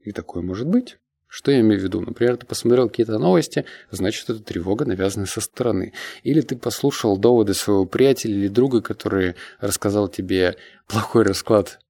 И 0.00 0.12
такое 0.12 0.42
может 0.42 0.66
быть. 0.66 0.98
Что 1.28 1.50
я 1.50 1.60
имею 1.60 1.80
в 1.80 1.84
виду? 1.84 2.00
Например, 2.00 2.36
ты 2.36 2.46
посмотрел 2.46 2.88
какие-то 2.88 3.18
новости, 3.18 3.64
значит, 3.90 4.30
это 4.30 4.40
тревога, 4.40 4.84
навязанная 4.84 5.26
со 5.26 5.40
стороны. 5.40 5.92
Или 6.22 6.40
ты 6.40 6.56
послушал 6.56 7.16
доводы 7.16 7.54
своего 7.54 7.84
приятеля 7.84 8.34
или 8.34 8.48
друга, 8.48 8.80
который 8.80 9.34
рассказал 9.60 10.08
тебе 10.08 10.56
плохой 10.86 11.24
расклад 11.24 11.80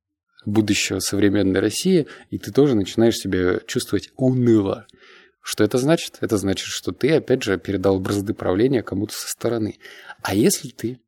будущего 0.46 1.00
современной 1.00 1.60
России, 1.60 2.06
и 2.30 2.38
ты 2.38 2.52
тоже 2.52 2.74
начинаешь 2.74 3.16
себя 3.16 3.60
чувствовать 3.66 4.10
уныло. 4.16 4.86
Что 5.42 5.64
это 5.64 5.78
значит? 5.78 6.18
Это 6.20 6.38
значит, 6.38 6.66
что 6.66 6.92
ты, 6.92 7.12
опять 7.12 7.42
же, 7.42 7.58
передал 7.58 8.00
бразды 8.00 8.32
правления 8.34 8.82
кому-то 8.82 9.14
со 9.14 9.28
стороны. 9.28 9.78
А 10.22 10.34
если 10.34 10.70
ты 10.70 10.98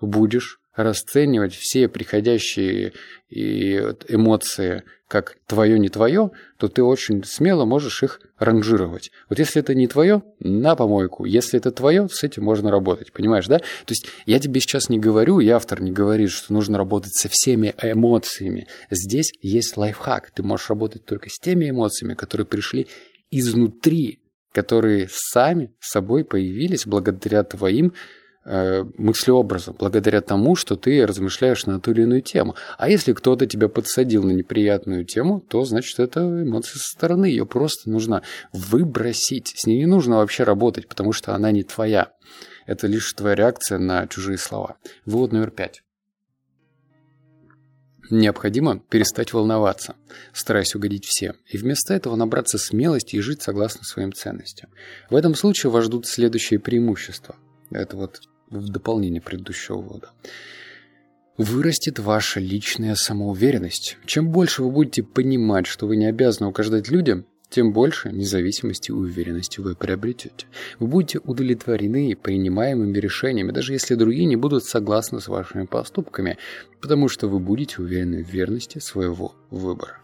будешь 0.00 0.60
расценивать 0.76 1.54
все 1.54 1.88
приходящие 1.88 2.92
эмоции 3.28 4.84
как 5.08 5.36
твое 5.46 5.78
не 5.78 5.88
твое, 5.88 6.30
то 6.58 6.68
ты 6.68 6.82
очень 6.82 7.24
смело 7.24 7.64
можешь 7.64 8.02
их 8.02 8.20
ранжировать. 8.38 9.10
Вот 9.28 9.38
если 9.38 9.60
это 9.60 9.74
не 9.74 9.86
твое, 9.86 10.22
на 10.40 10.74
помойку. 10.74 11.24
Если 11.24 11.58
это 11.58 11.70
твое, 11.70 12.08
с 12.08 12.24
этим 12.24 12.44
можно 12.44 12.70
работать. 12.70 13.12
Понимаешь, 13.12 13.46
да? 13.46 13.58
То 13.58 13.90
есть 13.90 14.06
я 14.26 14.40
тебе 14.40 14.60
сейчас 14.60 14.88
не 14.88 14.98
говорю, 14.98 15.38
и 15.38 15.48
автор 15.48 15.80
не 15.80 15.92
говорит, 15.92 16.30
что 16.30 16.52
нужно 16.52 16.76
работать 16.76 17.14
со 17.14 17.28
всеми 17.28 17.74
эмоциями. 17.80 18.66
Здесь 18.90 19.32
есть 19.40 19.76
лайфхак. 19.76 20.32
Ты 20.32 20.42
можешь 20.42 20.68
работать 20.68 21.04
только 21.04 21.30
с 21.30 21.38
теми 21.38 21.70
эмоциями, 21.70 22.14
которые 22.14 22.46
пришли 22.46 22.88
изнутри, 23.30 24.20
которые 24.52 25.08
сами 25.10 25.72
собой 25.80 26.24
появились 26.24 26.86
благодаря 26.86 27.44
твоим 27.44 27.92
мыслеобразом, 28.46 29.74
благодаря 29.76 30.20
тому, 30.20 30.54
что 30.54 30.76
ты 30.76 31.04
размышляешь 31.04 31.66
на 31.66 31.80
ту 31.80 31.90
или 31.90 32.02
иную 32.02 32.22
тему. 32.22 32.54
А 32.78 32.88
если 32.88 33.12
кто-то 33.12 33.46
тебя 33.46 33.68
подсадил 33.68 34.22
на 34.22 34.30
неприятную 34.30 35.04
тему, 35.04 35.40
то 35.40 35.64
значит 35.64 35.98
это 35.98 36.20
эмоция 36.20 36.78
со 36.78 36.90
стороны, 36.90 37.26
ее 37.26 37.44
просто 37.44 37.90
нужно 37.90 38.22
выбросить. 38.52 39.52
С 39.56 39.66
ней 39.66 39.78
не 39.78 39.86
нужно 39.86 40.18
вообще 40.18 40.44
работать, 40.44 40.86
потому 40.86 41.12
что 41.12 41.34
она 41.34 41.50
не 41.50 41.64
твоя. 41.64 42.12
Это 42.66 42.86
лишь 42.86 43.12
твоя 43.14 43.34
реакция 43.34 43.78
на 43.78 44.06
чужие 44.06 44.38
слова. 44.38 44.76
Вывод 45.04 45.32
номер 45.32 45.50
пять. 45.50 45.82
Необходимо 48.08 48.78
перестать 48.78 49.32
волноваться, 49.32 49.96
стараясь 50.32 50.76
угодить 50.76 51.04
всем, 51.04 51.34
и 51.48 51.58
вместо 51.58 51.92
этого 51.92 52.14
набраться 52.14 52.58
смелости 52.58 53.16
и 53.16 53.20
жить 53.20 53.42
согласно 53.42 53.82
своим 53.82 54.12
ценностям. 54.12 54.70
В 55.10 55.16
этом 55.16 55.34
случае 55.34 55.72
вас 55.72 55.86
ждут 55.86 56.06
следующие 56.06 56.60
преимущества. 56.60 57.34
Это 57.72 57.96
вот 57.96 58.20
в 58.50 58.68
дополнение 58.68 59.20
предыдущего 59.20 59.78
вывода. 59.78 60.10
Вырастет 61.36 61.98
ваша 61.98 62.40
личная 62.40 62.94
самоуверенность. 62.94 63.98
Чем 64.06 64.30
больше 64.30 64.62
вы 64.62 64.70
будете 64.70 65.02
понимать, 65.02 65.66
что 65.66 65.86
вы 65.86 65.96
не 65.96 66.06
обязаны 66.06 66.48
угождать 66.48 66.88
людям, 66.88 67.26
тем 67.56 67.72
больше 67.72 68.12
независимости 68.12 68.90
и 68.90 68.92
уверенности 68.92 69.60
вы 69.60 69.74
приобретете. 69.74 70.46
Вы 70.78 70.88
будете 70.88 71.20
удовлетворены 71.20 72.14
принимаемыми 72.14 72.98
решениями, 72.98 73.50
даже 73.50 73.72
если 73.72 73.94
другие 73.94 74.26
не 74.26 74.36
будут 74.36 74.64
согласны 74.64 75.22
с 75.22 75.28
вашими 75.28 75.64
поступками, 75.64 76.36
потому 76.82 77.08
что 77.08 77.28
вы 77.28 77.38
будете 77.38 77.80
уверены 77.80 78.22
в 78.22 78.28
верности 78.28 78.78
своего 78.78 79.34
выбора. 79.48 80.00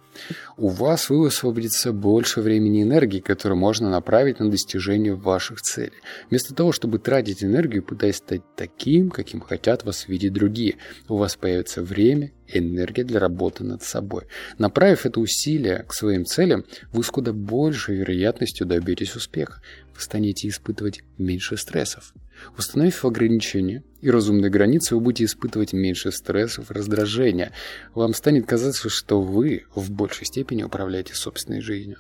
У 0.57 0.69
вас 0.69 1.11
высвободится 1.11 1.93
больше 1.93 2.41
времени 2.41 2.81
и 2.81 2.83
энергии, 2.85 3.21
которую 3.21 3.59
можно 3.59 3.91
направить 3.91 4.41
на 4.41 4.51
достижение 4.51 5.15
ваших 5.15 5.61
целей. 5.61 6.01
Вместо 6.31 6.55
того, 6.55 6.73
чтобы 6.73 7.01
тратить 7.01 7.45
энергию, 7.45 7.83
пытаясь 7.83 8.17
стать 8.17 8.43
таким, 8.57 9.11
каким 9.11 9.41
хотят 9.41 9.85
вас 9.85 10.09
видеть 10.09 10.33
другие, 10.33 10.77
у 11.09 11.19
вас 11.19 11.37
появится 11.37 11.83
время 11.83 12.33
энергия 12.53 13.05
для 13.05 13.21
работы 13.21 13.65
над 13.65 13.83
собой. 13.83 14.25
Направив 14.59 15.07
это 15.07 15.21
усилие 15.21 15.85
к 15.89 15.95
своим 15.95 16.25
целям, 16.25 16.65
вы 16.93 17.03
с 17.03 17.09
куда 17.09 17.33
большей 17.33 17.97
вероятностью 17.97 18.67
добьетесь 18.67 19.17
успеха. 19.17 19.61
Вы 19.95 20.01
станете 20.01 20.49
испытывать 20.49 21.03
меньше 21.19 21.57
стрессов. 21.57 22.15
Установив 22.57 23.05
ограничения 23.05 23.85
и 24.01 24.11
разумные 24.11 24.51
границы, 24.51 24.95
вы 24.95 25.01
будете 25.01 25.25
испытывать 25.25 25.73
меньше 25.73 26.11
стрессов 26.13 26.71
и 26.71 26.75
раздражения. 26.75 27.53
Вам 27.95 28.15
станет 28.15 28.47
казаться, 28.47 28.89
что 28.89 29.21
вы 29.21 29.65
в 29.75 29.91
большей 29.91 30.27
степени 30.27 30.63
управляете 30.63 31.15
собственной 31.15 31.61
жизнью. 31.61 31.99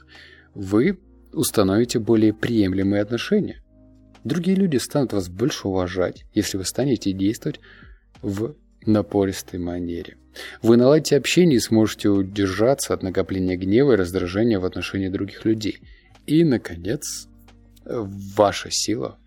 Вы 0.55 0.99
установите 1.33 1.99
более 1.99 2.35
приемлемые 2.35 3.03
отношения. 3.03 3.63
Другие 4.25 4.57
люди 4.57 4.77
станут 4.77 5.13
вас 5.13 5.29
больше 5.29 5.69
уважать, 5.69 6.25
если 6.33 6.57
вы 6.57 6.65
станете 6.65 7.13
действовать 7.13 7.61
в 8.21 8.55
напористой 8.87 9.59
манере. 9.59 10.17
Вы 10.63 10.77
наладите 10.77 11.17
общение 11.17 11.57
и 11.57 11.61
сможете 11.61 12.09
удержаться 12.09 12.95
от 12.95 13.03
накопления 13.03 13.57
гнева 13.57 13.93
и 13.93 13.97
раздражения 13.97 14.59
в 14.59 14.65
отношении 14.65 15.09
других 15.09 15.45
людей. 15.45 15.79
И, 16.27 16.45
наконец, 16.45 17.29
ваша 17.85 18.71
сила 18.71 19.19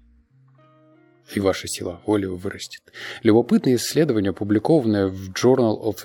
и 1.34 1.40
ваша 1.40 1.68
сила 1.68 2.02
воли 2.06 2.26
вырастет. 2.26 2.82
Любопытное 3.24 3.76
исследование, 3.76 4.30
опубликованное 4.30 5.08
в 5.08 5.32
Journal 5.32 5.82
of 5.82 5.98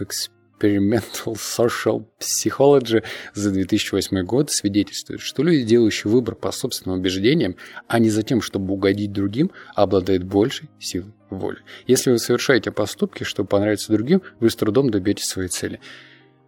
Experimental 0.61 1.35
Social 1.35 2.07
Psychology 2.19 3.03
за 3.35 3.51
2008 3.51 4.23
год, 4.25 4.51
свидетельствует, 4.51 5.21
что 5.21 5.43
люди, 5.43 5.65
делающие 5.65 6.11
выбор 6.11 6.35
по 6.35 6.53
собственным 6.53 6.99
убеждениям, 7.01 7.57
а 7.89 7.99
не 7.99 8.11
за 8.11 8.23
тем, 8.23 8.43
чтобы 8.43 8.75
угодить 8.75 9.13
другим, 9.13 9.51
обладают 9.75 10.25
большей 10.25 10.69
силой 10.79 11.13
воли. 11.31 11.59
Если 11.87 12.11
вы 12.11 12.19
совершаете 12.19 12.73
поступки, 12.73 13.25
чтобы 13.25 13.49
понравиться 13.49 13.93
другим, 13.93 14.23
вы 14.41 14.51
с 14.51 14.57
трудом 14.57 14.91
добьетесь 14.91 15.27
своей 15.27 15.49
цели. 15.49 15.81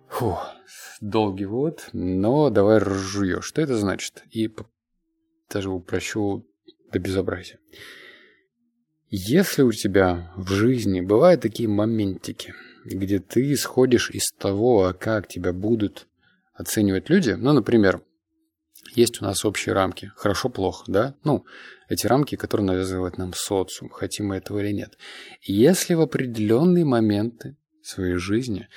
Фу, 0.08 0.36
долгий 1.00 1.46
вывод, 1.46 1.88
но 1.92 2.50
давай 2.50 2.78
разжуешь. 2.78 3.44
Что 3.44 3.62
это 3.62 3.76
значит? 3.76 4.22
И 4.30 4.50
даже 5.50 5.70
упрощу 5.70 6.46
до 6.92 6.98
безобразия. 6.98 7.58
Если 9.08 9.62
у 9.62 9.72
тебя 9.72 10.32
в 10.36 10.50
жизни 10.50 11.02
бывают 11.02 11.42
такие 11.42 11.68
моментики, 11.68 12.54
где 12.84 13.18
ты 13.18 13.52
исходишь 13.52 14.10
из 14.10 14.30
того, 14.32 14.86
а 14.86 14.92
как 14.92 15.28
тебя 15.28 15.52
будут 15.52 16.06
оценивать 16.54 17.10
люди, 17.10 17.30
ну, 17.30 17.52
например, 17.52 18.02
есть 18.94 19.22
у 19.22 19.24
нас 19.24 19.44
общие 19.44 19.74
рамки, 19.74 20.12
хорошо-плохо, 20.16 20.84
да? 20.88 21.14
Ну, 21.24 21.44
эти 21.88 22.06
рамки, 22.06 22.36
которые 22.36 22.66
навязывает 22.66 23.18
нам 23.18 23.32
социум, 23.34 23.90
хотим 23.90 24.28
мы 24.28 24.36
этого 24.36 24.58
или 24.58 24.72
нет. 24.72 24.98
Если 25.42 25.94
в 25.94 26.00
определенные 26.00 26.84
моменты 26.84 27.56
своей 27.82 28.16
жизни 28.16 28.68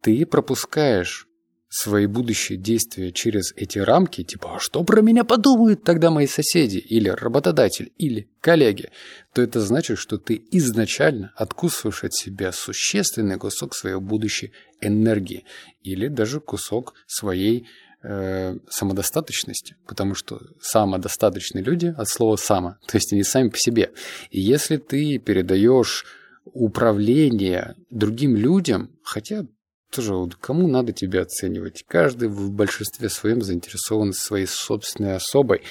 ты 0.00 0.26
пропускаешь 0.26 1.28
свои 1.74 2.04
будущие 2.04 2.58
действия 2.58 3.12
через 3.12 3.54
эти 3.56 3.78
рамки, 3.78 4.22
типа 4.22 4.56
«А 4.56 4.60
что 4.60 4.84
про 4.84 5.00
меня 5.00 5.24
подумают 5.24 5.82
тогда 5.82 6.10
мои 6.10 6.26
соседи?» 6.26 6.76
или 6.76 7.08
работодатель, 7.08 7.90
или 7.96 8.28
коллеги, 8.42 8.90
то 9.32 9.40
это 9.40 9.58
значит, 9.62 9.96
что 9.96 10.18
ты 10.18 10.44
изначально 10.50 11.32
откусываешь 11.34 12.04
от 12.04 12.12
себя 12.12 12.52
существенный 12.52 13.38
кусок 13.38 13.74
своей 13.74 13.98
будущей 13.98 14.52
энергии 14.82 15.46
или 15.82 16.08
даже 16.08 16.40
кусок 16.40 16.92
своей 17.06 17.66
э, 18.02 18.58
самодостаточности, 18.68 19.76
потому 19.86 20.14
что 20.14 20.42
самодостаточные 20.60 21.64
люди 21.64 21.94
от 21.96 22.06
слова 22.06 22.36
«само», 22.36 22.76
то 22.86 22.98
есть 22.98 23.14
они 23.14 23.22
сами 23.22 23.48
по 23.48 23.56
себе. 23.56 23.92
И 24.30 24.42
если 24.42 24.76
ты 24.76 25.16
передаешь 25.16 26.04
управление 26.44 27.76
другим 27.88 28.36
людям, 28.36 28.90
хотя 29.02 29.46
тоже 29.92 30.14
кому 30.40 30.66
надо 30.68 30.92
тебя 30.92 31.22
оценивать? 31.22 31.84
Каждый 31.86 32.28
в 32.28 32.50
большинстве 32.50 33.08
своем 33.08 33.42
заинтересован 33.42 34.12
своей 34.12 34.46
собственной 34.46 35.16
особой. 35.16 35.62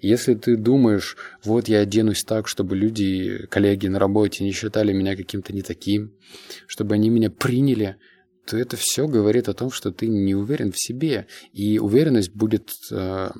Если 0.00 0.34
ты 0.34 0.56
думаешь, 0.56 1.16
вот 1.44 1.68
я 1.68 1.80
оденусь 1.80 2.24
так, 2.24 2.46
чтобы 2.46 2.76
люди, 2.76 3.46
коллеги 3.50 3.86
на 3.86 3.98
работе 3.98 4.44
не 4.44 4.52
считали 4.52 4.92
меня 4.92 5.16
каким-то 5.16 5.52
не 5.52 5.62
таким, 5.62 6.12
чтобы 6.66 6.94
они 6.94 7.10
меня 7.10 7.30
приняли, 7.30 7.96
то 8.46 8.56
это 8.56 8.76
все 8.76 9.06
говорит 9.06 9.48
о 9.48 9.54
том, 9.54 9.70
что 9.70 9.90
ты 9.92 10.08
не 10.08 10.34
уверен 10.34 10.72
в 10.72 10.80
себе. 10.80 11.26
И 11.52 11.78
уверенность 11.78 12.34
будет 12.34 12.70
э, 12.90 13.30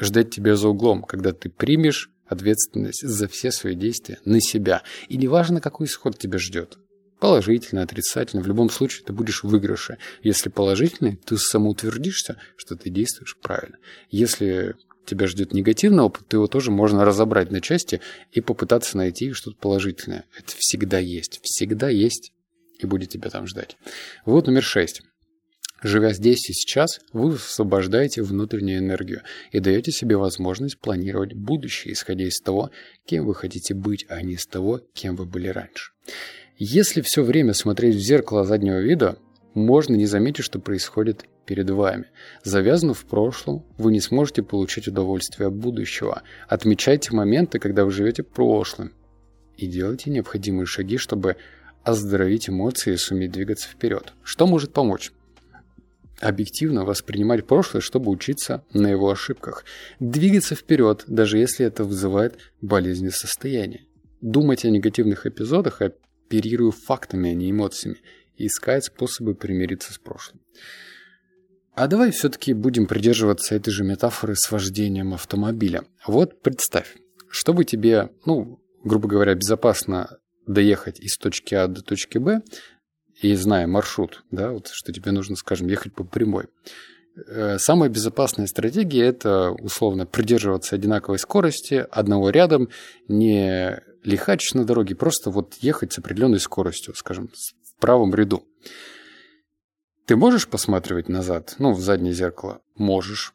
ждать 0.00 0.30
тебя 0.30 0.56
за 0.56 0.68
углом, 0.68 1.02
когда 1.02 1.32
ты 1.32 1.50
примешь 1.50 2.10
ответственность 2.26 3.06
за 3.06 3.28
все 3.28 3.50
свои 3.50 3.74
действия 3.74 4.18
на 4.24 4.40
себя. 4.40 4.82
И 5.08 5.16
неважно, 5.16 5.60
какой 5.60 5.86
исход 5.86 6.18
тебя 6.18 6.38
ждет. 6.38 6.78
Положительно, 7.20 7.82
отрицательно. 7.82 8.42
В 8.42 8.46
любом 8.46 8.70
случае 8.70 9.04
ты 9.04 9.12
будешь 9.12 9.42
в 9.42 9.48
выигрыше. 9.48 9.98
Если 10.22 10.50
положительный, 10.50 11.16
ты 11.16 11.36
самоутвердишься, 11.36 12.36
что 12.56 12.76
ты 12.76 12.90
действуешь 12.90 13.36
правильно. 13.36 13.78
Если 14.10 14.76
тебя 15.04 15.26
ждет 15.26 15.52
негативный 15.52 16.04
опыт, 16.04 16.28
то 16.28 16.36
его 16.36 16.46
тоже 16.46 16.70
можно 16.70 17.04
разобрать 17.04 17.50
на 17.50 17.60
части 17.60 18.00
и 18.30 18.40
попытаться 18.40 18.96
найти 18.96 19.32
что-то 19.32 19.56
положительное. 19.56 20.26
Это 20.36 20.52
всегда 20.56 20.98
есть. 20.98 21.40
Всегда 21.42 21.88
есть 21.88 22.32
и 22.78 22.86
будет 22.86 23.08
тебя 23.08 23.30
там 23.30 23.46
ждать. 23.46 23.76
Вот 24.24 24.46
номер 24.46 24.62
шесть. 24.62 25.02
Живя 25.82 26.12
здесь 26.12 26.50
и 26.50 26.52
сейчас, 26.52 27.00
вы 27.12 27.34
освобождаете 27.34 28.22
внутреннюю 28.22 28.78
энергию 28.78 29.22
и 29.52 29.60
даете 29.60 29.92
себе 29.92 30.16
возможность 30.16 30.78
планировать 30.78 31.34
будущее, 31.34 31.94
исходя 31.94 32.24
из 32.24 32.40
того, 32.40 32.70
кем 33.06 33.26
вы 33.26 33.34
хотите 33.34 33.74
быть, 33.74 34.04
а 34.08 34.20
не 34.22 34.34
из 34.34 34.46
того, 34.46 34.80
кем 34.92 35.14
вы 35.14 35.24
были 35.24 35.48
раньше. 35.48 35.92
Если 36.60 37.02
все 37.02 37.22
время 37.22 37.54
смотреть 37.54 37.94
в 37.94 38.00
зеркало 38.00 38.42
заднего 38.42 38.80
вида, 38.80 39.16
можно 39.54 39.94
не 39.94 40.06
заметить, 40.06 40.44
что 40.44 40.58
происходит 40.58 41.26
перед 41.46 41.70
вами. 41.70 42.06
Завязанув 42.42 42.98
в 42.98 43.04
прошлом, 43.06 43.64
вы 43.78 43.92
не 43.92 44.00
сможете 44.00 44.42
получить 44.42 44.88
удовольствие 44.88 45.46
от 45.46 45.54
будущего. 45.54 46.22
Отмечайте 46.48 47.14
моменты, 47.14 47.60
когда 47.60 47.84
вы 47.84 47.92
живете 47.92 48.24
прошлым. 48.24 48.92
И 49.56 49.68
делайте 49.68 50.10
необходимые 50.10 50.66
шаги, 50.66 50.96
чтобы 50.98 51.36
оздоровить 51.84 52.48
эмоции 52.48 52.94
и 52.94 52.96
суметь 52.96 53.30
двигаться 53.30 53.68
вперед. 53.68 54.12
Что 54.24 54.48
может 54.48 54.72
помочь? 54.72 55.12
Объективно 56.20 56.84
воспринимать 56.84 57.46
прошлое, 57.46 57.80
чтобы 57.80 58.10
учиться 58.10 58.64
на 58.72 58.88
его 58.88 59.08
ошибках. 59.08 59.64
Двигаться 60.00 60.56
вперед, 60.56 61.04
даже 61.06 61.38
если 61.38 61.64
это 61.64 61.84
вызывает 61.84 62.36
болезненное 62.60 63.12
состояние. 63.12 63.84
Думать 64.20 64.64
о 64.64 64.70
негативных 64.70 65.24
эпизодах, 65.24 65.82
оперируя 66.28 66.70
фактами, 66.70 67.30
а 67.30 67.34
не 67.34 67.50
эмоциями. 67.50 67.98
И 68.36 68.46
искать 68.46 68.84
способы 68.84 69.34
примириться 69.34 69.92
с 69.92 69.98
прошлым. 69.98 70.40
А 71.74 71.86
давай 71.86 72.10
все-таки 72.10 72.52
будем 72.52 72.86
придерживаться 72.86 73.54
этой 73.54 73.70
же 73.70 73.84
метафоры 73.84 74.34
с 74.36 74.50
вождением 74.50 75.14
автомобиля. 75.14 75.84
Вот 76.06 76.40
представь, 76.40 76.96
чтобы 77.28 77.64
тебе, 77.64 78.10
ну, 78.26 78.60
грубо 78.84 79.08
говоря, 79.08 79.34
безопасно 79.34 80.18
доехать 80.46 80.98
из 80.98 81.16
точки 81.18 81.54
А 81.54 81.68
до 81.68 81.82
точки 81.82 82.18
Б, 82.18 82.42
и 83.20 83.34
зная 83.34 83.66
маршрут, 83.66 84.24
да, 84.30 84.52
вот 84.52 84.68
что 84.68 84.92
тебе 84.92 85.10
нужно, 85.10 85.36
скажем, 85.36 85.68
ехать 85.68 85.94
по 85.94 86.04
прямой, 86.04 86.46
э, 87.26 87.58
Самая 87.58 87.88
безопасная 87.88 88.46
стратегия– 88.46 89.04
это, 89.06 89.50
условно, 89.50 90.06
придерживаться 90.06 90.76
одинаковой 90.76 91.18
скорости, 91.18 91.86
одного 91.90 92.30
рядом, 92.30 92.68
не 93.08 93.82
лихачить 94.04 94.54
на 94.54 94.64
дороге, 94.64 94.94
просто 94.94 95.30
вот 95.30 95.54
ехать 95.60 95.92
с 95.92 95.98
определенной 95.98 96.40
скоростью, 96.40 96.94
скажем, 96.94 97.28
в 97.28 97.80
правом 97.80 98.14
ряду. 98.14 98.44
Ты 100.06 100.16
можешь 100.16 100.48
посматривать 100.48 101.08
назад, 101.08 101.56
ну, 101.58 101.72
в 101.72 101.80
заднее 101.80 102.14
зеркало? 102.14 102.62
Можешь. 102.76 103.34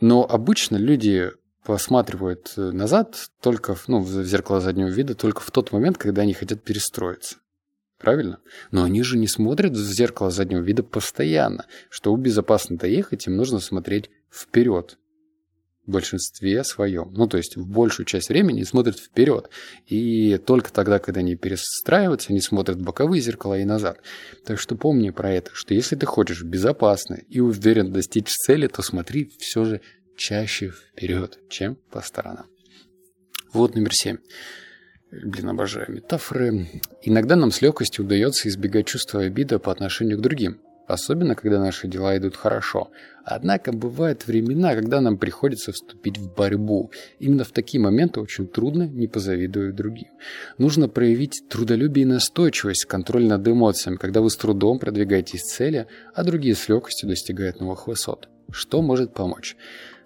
Но 0.00 0.28
обычно 0.28 0.76
люди 0.76 1.30
посматривают 1.64 2.52
назад 2.56 3.30
только, 3.40 3.76
ну, 3.86 4.00
в 4.00 4.24
зеркало 4.24 4.60
заднего 4.60 4.88
вида 4.88 5.14
только 5.14 5.40
в 5.40 5.50
тот 5.50 5.72
момент, 5.72 5.96
когда 5.96 6.22
они 6.22 6.34
хотят 6.34 6.62
перестроиться. 6.62 7.36
Правильно? 7.98 8.40
Но 8.72 8.82
они 8.82 9.02
же 9.04 9.16
не 9.16 9.28
смотрят 9.28 9.72
в 9.72 9.92
зеркало 9.92 10.30
заднего 10.30 10.60
вида 10.60 10.82
постоянно. 10.82 11.66
Чтобы 11.88 12.20
безопасно 12.22 12.76
доехать, 12.76 13.28
им 13.28 13.36
нужно 13.36 13.60
смотреть 13.60 14.10
вперед. 14.28 14.98
Большинстве 15.92 16.64
своем. 16.64 17.12
Ну, 17.12 17.28
то 17.28 17.36
есть 17.36 17.56
в 17.56 17.66
большую 17.66 18.06
часть 18.06 18.28
времени 18.28 18.62
смотрят 18.62 18.98
вперед. 18.98 19.50
И 19.86 20.38
только 20.38 20.72
тогда, 20.72 20.98
когда 20.98 21.20
они 21.20 21.36
перестраиваются, 21.36 22.30
они 22.30 22.40
смотрят 22.40 22.78
в 22.78 22.82
боковые 22.82 23.20
зеркала 23.20 23.58
и 23.58 23.64
назад. 23.64 24.00
Так 24.44 24.58
что 24.58 24.74
помни 24.74 25.10
про 25.10 25.30
это, 25.30 25.50
что 25.52 25.74
если 25.74 25.94
ты 25.96 26.06
хочешь 26.06 26.42
безопасно 26.42 27.20
и 27.28 27.40
уверен 27.40 27.92
достичь 27.92 28.28
цели, 28.28 28.66
то 28.66 28.82
смотри 28.82 29.30
все 29.38 29.64
же 29.64 29.80
чаще 30.16 30.70
вперед, 30.70 31.38
чем 31.48 31.76
по 31.90 32.00
сторонам. 32.00 32.46
Вот 33.52 33.74
номер 33.74 33.92
семь. 33.92 34.18
Блин, 35.10 35.50
обожаю 35.50 35.92
метафоры. 35.92 36.68
Иногда 37.02 37.36
нам 37.36 37.50
с 37.50 37.60
легкостью 37.60 38.06
удается 38.06 38.48
избегать 38.48 38.86
чувства 38.86 39.20
обиды 39.20 39.58
по 39.58 39.70
отношению 39.70 40.16
к 40.18 40.22
другим. 40.22 40.58
Особенно, 40.86 41.34
когда 41.34 41.60
наши 41.60 41.86
дела 41.86 42.16
идут 42.16 42.36
хорошо. 42.36 42.90
Однако 43.24 43.72
бывают 43.72 44.26
времена, 44.26 44.74
когда 44.74 45.00
нам 45.00 45.16
приходится 45.16 45.72
вступить 45.72 46.18
в 46.18 46.34
борьбу. 46.34 46.90
Именно 47.20 47.44
в 47.44 47.52
такие 47.52 47.80
моменты 47.80 48.20
очень 48.20 48.48
трудно 48.48 48.82
не 48.82 49.06
позавидовать 49.06 49.76
другим. 49.76 50.08
Нужно 50.58 50.88
проявить 50.88 51.44
трудолюбие 51.48 52.02
и 52.02 52.08
настойчивость, 52.08 52.86
контроль 52.86 53.26
над 53.26 53.46
эмоциями, 53.46 53.96
когда 53.96 54.20
вы 54.20 54.30
с 54.30 54.36
трудом 54.36 54.78
продвигаетесь 54.78 55.42
к 55.42 55.46
цели, 55.46 55.86
а 56.14 56.24
другие 56.24 56.54
с 56.54 56.68
легкостью 56.68 57.08
достигают 57.08 57.60
новых 57.60 57.86
высот. 57.86 58.28
Что 58.50 58.82
может 58.82 59.14
помочь? 59.14 59.56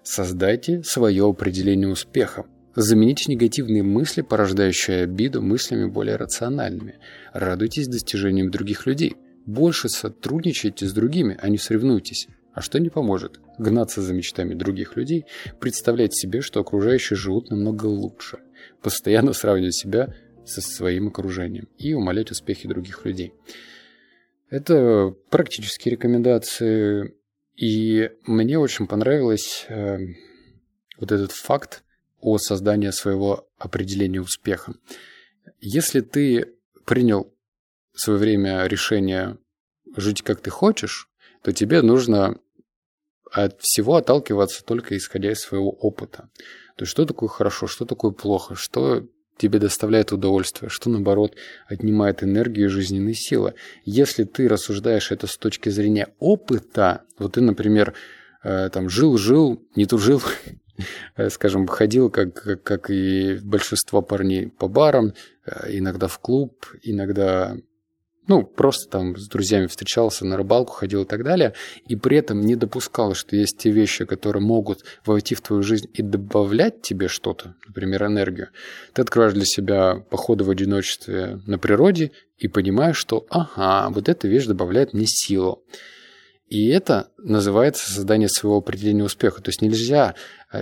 Создайте 0.03 0.83
свое 0.83 1.27
определение 1.27 1.89
успеха. 1.89 2.45
Замените 2.75 3.31
негативные 3.31 3.81
мысли, 3.81 4.21
порождающие 4.21 5.01
обиду, 5.01 5.41
мыслями 5.41 5.89
более 5.89 6.15
рациональными. 6.15 6.99
Радуйтесь 7.33 7.87
достижениям 7.87 8.51
других 8.51 8.85
людей. 8.85 9.17
Больше 9.47 9.87
сотрудничайте 9.87 10.85
с 10.85 10.93
другими, 10.93 11.37
а 11.41 11.47
не 11.47 11.57
соревнуйтесь. 11.57 12.27
А 12.53 12.61
что 12.61 12.79
не 12.79 12.89
поможет? 12.89 13.39
Гнаться 13.57 14.01
за 14.01 14.13
мечтами 14.13 14.53
других 14.53 14.97
людей, 14.97 15.25
представлять 15.59 16.13
себе, 16.13 16.41
что 16.41 16.59
окружающие 16.59 17.15
живут 17.15 17.49
намного 17.49 17.85
лучше. 17.85 18.39
Постоянно 18.81 19.31
сравнивать 19.31 19.75
себя 19.75 20.13
со 20.45 20.61
своим 20.61 21.07
окружением 21.07 21.69
и 21.77 21.93
умолять 21.93 22.29
успехи 22.29 22.67
других 22.67 23.05
людей. 23.05 23.33
Это 24.49 25.15
практические 25.29 25.93
рекомендации. 25.93 27.15
И 27.55 28.11
мне 28.25 28.59
очень 28.59 28.85
понравилось 28.85 29.65
э, 29.69 29.97
вот 30.99 31.11
этот 31.11 31.31
факт, 31.31 31.83
о 32.19 32.37
создании 32.37 32.89
своего 32.89 33.47
определения 33.57 34.19
успеха. 34.19 34.73
Если 35.61 36.01
ты 36.01 36.55
принял 36.85 37.31
в 37.97 38.01
свое 38.01 38.19
время 38.19 38.65
решение 38.67 39.37
жить 39.95 40.21
как 40.21 40.39
ты 40.39 40.49
хочешь, 40.49 41.09
то 41.41 41.51
тебе 41.51 41.81
нужно 41.81 42.39
от 43.31 43.59
всего 43.59 43.95
отталкиваться 43.95 44.63
только 44.63 44.95
исходя 44.95 45.31
из 45.31 45.41
своего 45.41 45.71
опыта. 45.71 46.29
То 46.77 46.83
есть 46.83 46.91
что 46.91 47.05
такое 47.05 47.27
хорошо, 47.27 47.67
что 47.67 47.85
такое 47.85 48.11
плохо, 48.11 48.55
что 48.55 49.07
тебе 49.37 49.59
доставляет 49.59 50.11
удовольствие, 50.11 50.69
что 50.69 50.89
наоборот 50.89 51.35
отнимает 51.67 52.23
энергию 52.23 52.67
и 52.67 52.69
жизненные 52.69 53.15
силы. 53.15 53.55
Если 53.83 54.23
ты 54.23 54.47
рассуждаешь 54.47 55.11
это 55.11 55.27
с 55.27 55.37
точки 55.37 55.69
зрения 55.69 56.09
опыта, 56.19 57.03
вот 57.17 57.33
ты, 57.33 57.41
например, 57.41 57.93
э, 58.43 58.69
там 58.69 58.89
жил-жил, 58.89 59.61
не 59.75 59.85
тужил, 59.85 60.21
Э, 61.15 61.29
скажем, 61.29 61.67
ходил, 61.67 62.09
как, 62.09 62.33
как, 62.33 62.63
как 62.63 62.89
и 62.89 63.39
большинство 63.43 64.01
парней, 64.01 64.49
по 64.49 64.67
барам, 64.67 65.13
э, 65.45 65.77
иногда 65.77 66.07
в 66.07 66.19
клуб, 66.19 66.65
иногда 66.83 67.57
ну, 68.27 68.43
просто 68.43 68.89
там 68.89 69.17
с 69.17 69.27
друзьями 69.27 69.67
встречался, 69.67 70.25
на 70.25 70.37
рыбалку 70.37 70.73
ходил 70.73 71.03
и 71.03 71.05
так 71.05 71.23
далее, 71.23 71.53
и 71.87 71.95
при 71.95 72.17
этом 72.17 72.41
не 72.41 72.55
допускал, 72.55 73.13
что 73.13 73.35
есть 73.35 73.57
те 73.57 73.71
вещи, 73.71 74.05
которые 74.05 74.43
могут 74.43 74.83
войти 75.05 75.35
в 75.35 75.41
твою 75.41 75.63
жизнь 75.63 75.87
и 75.93 76.01
добавлять 76.01 76.81
тебе 76.81 77.07
что-то, 77.07 77.55
например, 77.65 78.05
энергию. 78.05 78.49
Ты 78.93 79.01
открываешь 79.01 79.33
для 79.33 79.45
себя 79.45 79.95
походы 80.09 80.43
в 80.43 80.49
одиночестве 80.49 81.39
на 81.45 81.57
природе 81.57 82.11
и 82.37 82.47
понимаешь, 82.47 82.97
что 82.97 83.25
ага, 83.29 83.89
вот 83.89 84.09
эта 84.09 84.27
вещь 84.27 84.45
добавляет 84.45 84.93
мне 84.93 85.05
силу. 85.07 85.63
И 86.49 86.69
это 86.69 87.09
называется 87.17 87.91
создание 87.91 88.29
своего 88.29 88.57
определения 88.57 89.03
успеха. 89.03 89.41
То 89.41 89.49
есть 89.49 89.61
нельзя 89.61 90.15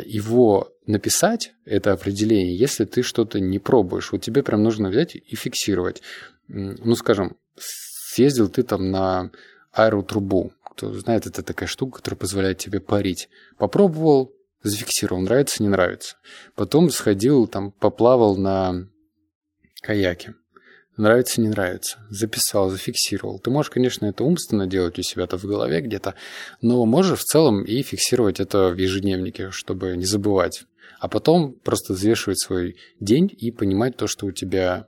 его 0.06 0.72
написать, 0.86 1.54
это 1.66 1.94
определение, 1.94 2.58
если 2.58 2.86
ты 2.86 3.02
что-то 3.02 3.40
не 3.40 3.60
пробуешь. 3.60 4.12
Вот 4.12 4.22
тебе 4.22 4.44
прям 4.44 4.64
нужно 4.64 4.90
взять 4.90 5.16
и 5.16 5.36
фиксировать. 5.36 6.02
Ну, 6.48 6.96
скажем, 6.96 7.38
съездил 7.58 8.50
ты 8.50 8.64
там 8.64 8.92
на 8.92 9.32
аэротрубу. 9.72 10.54
Кто 10.72 10.94
знает, 10.94 11.26
это 11.26 11.44
такая 11.44 11.68
штука, 11.68 11.98
которая 11.98 12.18
позволяет 12.18 12.58
тебе 12.58 12.80
парить. 12.80 13.30
Попробовал, 13.58 14.34
зафиксировал, 14.64 15.22
нравится, 15.22 15.64
не 15.64 15.70
нравится. 15.70 16.18
Потом 16.56 16.90
сходил, 16.90 17.48
там, 17.48 17.72
поплавал 17.72 18.36
на 18.36 18.88
каяке. 19.82 20.36
Нравится, 20.98 21.42
не 21.42 21.50
нравится. 21.50 22.00
Записал, 22.10 22.70
зафиксировал. 22.70 23.40
Ты 23.40 23.50
можешь, 23.50 23.70
конечно, 23.70 24.06
это 24.06 24.24
умственно 24.24 24.66
делать 24.66 24.98
у 24.98 25.02
себя-то 25.02 25.38
в 25.38 25.44
голове 25.44 25.82
где-то, 25.82 26.16
но 26.62 26.86
можешь 26.86 27.20
в 27.20 27.24
целом 27.24 27.64
и 27.64 27.82
фиксировать 27.82 28.40
это 28.40 28.70
в 28.70 28.78
ежедневнике, 28.78 29.52
чтобы 29.52 29.98
не 29.98 30.06
забывать. 30.06 30.64
А 31.00 31.10
потом 31.10 31.54
просто 31.54 31.94
взвешивать 31.94 32.40
свой 32.40 32.78
день 33.00 33.30
и 33.38 33.52
понимать 33.52 33.98
то, 33.98 34.08
что 34.08 34.26
у 34.26 34.32
тебя 34.32 34.88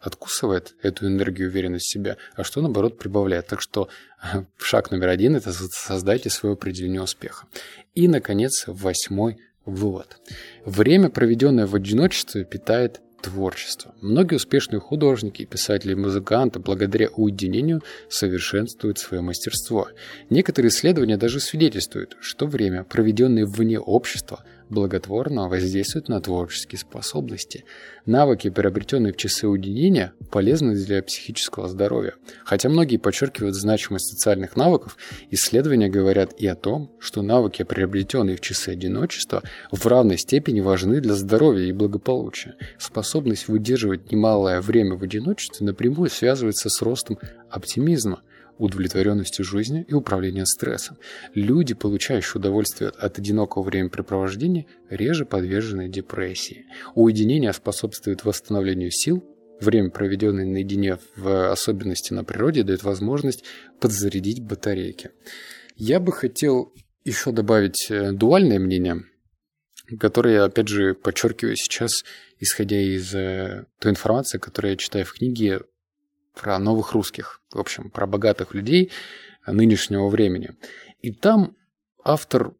откусывает 0.00 0.74
эту 0.82 1.06
энергию 1.06 1.48
уверенность 1.48 1.86
в 1.86 1.92
себя, 1.92 2.16
а 2.34 2.42
что, 2.42 2.62
наоборот, 2.62 2.98
прибавляет. 2.98 3.46
Так 3.46 3.60
что 3.60 3.88
шаг 4.58 4.90
номер 4.90 5.08
один– 5.08 5.36
это 5.36 5.52
создайте 5.52 6.30
свое 6.30 6.54
определение 6.54 7.02
успеха. 7.02 7.46
И, 7.94 8.08
наконец, 8.08 8.64
восьмой 8.66 9.38
вывод. 9.64 10.16
Время, 10.64 11.10
проведенное 11.10 11.66
в 11.66 11.74
одиночестве, 11.74 12.44
питает 12.44 13.00
творчество. 13.22 13.94
Многие 14.00 14.36
успешные 14.36 14.80
художники, 14.80 15.44
писатели 15.44 15.92
и 15.92 15.96
музыканты 15.96 16.58
благодаря 16.58 17.08
уединению 17.08 17.82
совершенствуют 18.08 18.98
свое 18.98 19.22
мастерство. 19.22 19.88
Некоторые 20.30 20.70
исследования 20.70 21.16
даже 21.16 21.40
свидетельствуют, 21.40 22.16
что 22.20 22.46
время, 22.46 22.84
проведенное 22.84 23.46
вне 23.46 23.78
общества, 23.78 24.44
благотворно 24.70 25.48
воздействует 25.48 26.08
на 26.08 26.20
творческие 26.20 26.78
способности. 26.78 27.64
Навыки, 28.06 28.48
приобретенные 28.50 29.12
в 29.12 29.16
часы 29.16 29.46
уединения, 29.46 30.12
полезны 30.30 30.74
для 30.74 31.02
психического 31.02 31.68
здоровья. 31.68 32.14
Хотя 32.44 32.68
многие 32.68 32.96
подчеркивают 32.96 33.54
значимость 33.54 34.08
социальных 34.08 34.56
навыков, 34.56 34.96
исследования 35.30 35.88
говорят 35.88 36.32
и 36.38 36.46
о 36.46 36.54
том, 36.54 36.92
что 36.98 37.22
навыки, 37.22 37.62
приобретенные 37.62 38.36
в 38.36 38.40
часы 38.40 38.70
одиночества, 38.70 39.42
в 39.70 39.84
равной 39.86 40.18
степени 40.18 40.60
важны 40.60 41.00
для 41.00 41.14
здоровья 41.14 41.66
и 41.66 41.72
благополучия. 41.72 42.54
Способность 42.78 43.48
выдерживать 43.48 44.10
немалое 44.10 44.60
время 44.60 44.96
в 44.96 45.02
одиночестве 45.02 45.66
напрямую 45.66 46.10
связывается 46.10 46.70
с 46.70 46.80
ростом 46.80 47.18
оптимизма– 47.50 48.22
удовлетворенностью 48.60 49.44
жизнью 49.44 49.84
и 49.88 49.94
управлением 49.94 50.46
стрессом. 50.46 50.98
Люди, 51.34 51.74
получающие 51.74 52.38
удовольствие 52.40 52.90
от 52.90 53.18
одинокого 53.18 53.62
времяпрепровождения, 53.62 54.66
реже 54.88 55.24
подвержены 55.24 55.88
депрессии. 55.88 56.66
Уединение 56.94 57.52
способствует 57.52 58.24
восстановлению 58.24 58.90
сил, 58.90 59.24
Время, 59.60 59.90
проведенное 59.90 60.46
наедине, 60.46 60.98
в 61.16 61.52
особенности 61.52 62.14
на 62.14 62.24
природе, 62.24 62.62
дает 62.62 62.82
возможность 62.82 63.44
подзарядить 63.78 64.42
батарейки. 64.42 65.10
Я 65.76 66.00
бы 66.00 66.12
хотел 66.12 66.72
еще 67.04 67.30
добавить 67.30 67.90
э, 67.90 68.12
дуальное 68.12 68.58
мнение, 68.58 69.02
которое, 69.98 70.44
опять 70.44 70.68
же, 70.68 70.94
подчеркиваю 70.94 71.56
сейчас, 71.56 72.04
исходя 72.38 72.80
из 72.80 73.14
э, 73.14 73.66
той 73.78 73.92
информации, 73.92 74.38
которую 74.38 74.72
я 74.72 74.76
читаю 74.78 75.04
в 75.04 75.12
книге 75.12 75.60
про 76.34 76.58
новых 76.58 76.92
русских, 76.92 77.40
в 77.52 77.58
общем, 77.58 77.90
про 77.90 78.06
богатых 78.06 78.54
людей 78.54 78.90
нынешнего 79.46 80.08
времени. 80.08 80.50
И 81.00 81.12
там 81.12 81.56
автор 82.04 82.52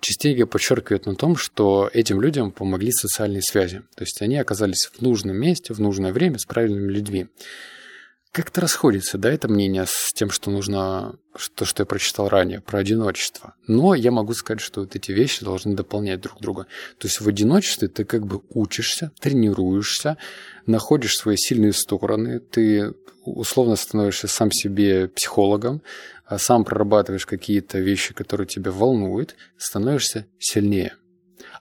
частенько 0.00 0.46
подчеркивает 0.46 1.06
на 1.06 1.14
том, 1.14 1.36
что 1.36 1.90
этим 1.92 2.20
людям 2.20 2.52
помогли 2.52 2.92
социальные 2.92 3.42
связи. 3.42 3.82
То 3.96 4.04
есть 4.04 4.20
они 4.22 4.36
оказались 4.36 4.86
в 4.86 5.00
нужном 5.00 5.36
месте, 5.36 5.74
в 5.74 5.80
нужное 5.80 6.12
время 6.12 6.38
с 6.38 6.44
правильными 6.44 6.92
людьми. 6.92 7.26
Как-то 8.32 8.60
расходится, 8.60 9.16
да, 9.16 9.32
это 9.32 9.48
мнение 9.48 9.84
с 9.86 10.12
тем, 10.14 10.30
что 10.30 10.50
нужно, 10.50 11.16
то, 11.54 11.64
что 11.64 11.82
я 11.82 11.86
прочитал 11.86 12.28
ранее, 12.28 12.60
про 12.60 12.80
одиночество. 12.80 13.54
Но 13.66 13.94
я 13.94 14.10
могу 14.10 14.34
сказать, 14.34 14.60
что 14.60 14.80
вот 14.80 14.94
эти 14.94 15.12
вещи 15.12 15.44
должны 15.44 15.74
дополнять 15.74 16.20
друг 16.20 16.40
друга. 16.40 16.66
То 16.98 17.08
есть 17.08 17.20
в 17.20 17.28
одиночестве 17.28 17.88
ты 17.88 18.04
как 18.04 18.26
бы 18.26 18.42
учишься, 18.50 19.12
тренируешься, 19.20 20.18
находишь 20.66 21.16
свои 21.16 21.36
сильные 21.36 21.72
стороны, 21.72 22.40
ты 22.40 22.94
условно 23.24 23.76
становишься 23.76 24.28
сам 24.28 24.52
себе 24.52 25.08
психологом, 25.08 25.82
а 26.26 26.38
сам 26.38 26.64
прорабатываешь 26.64 27.26
какие-то 27.26 27.78
вещи, 27.78 28.12
которые 28.12 28.46
тебя 28.46 28.70
волнуют, 28.70 29.36
становишься 29.56 30.26
сильнее. 30.38 30.94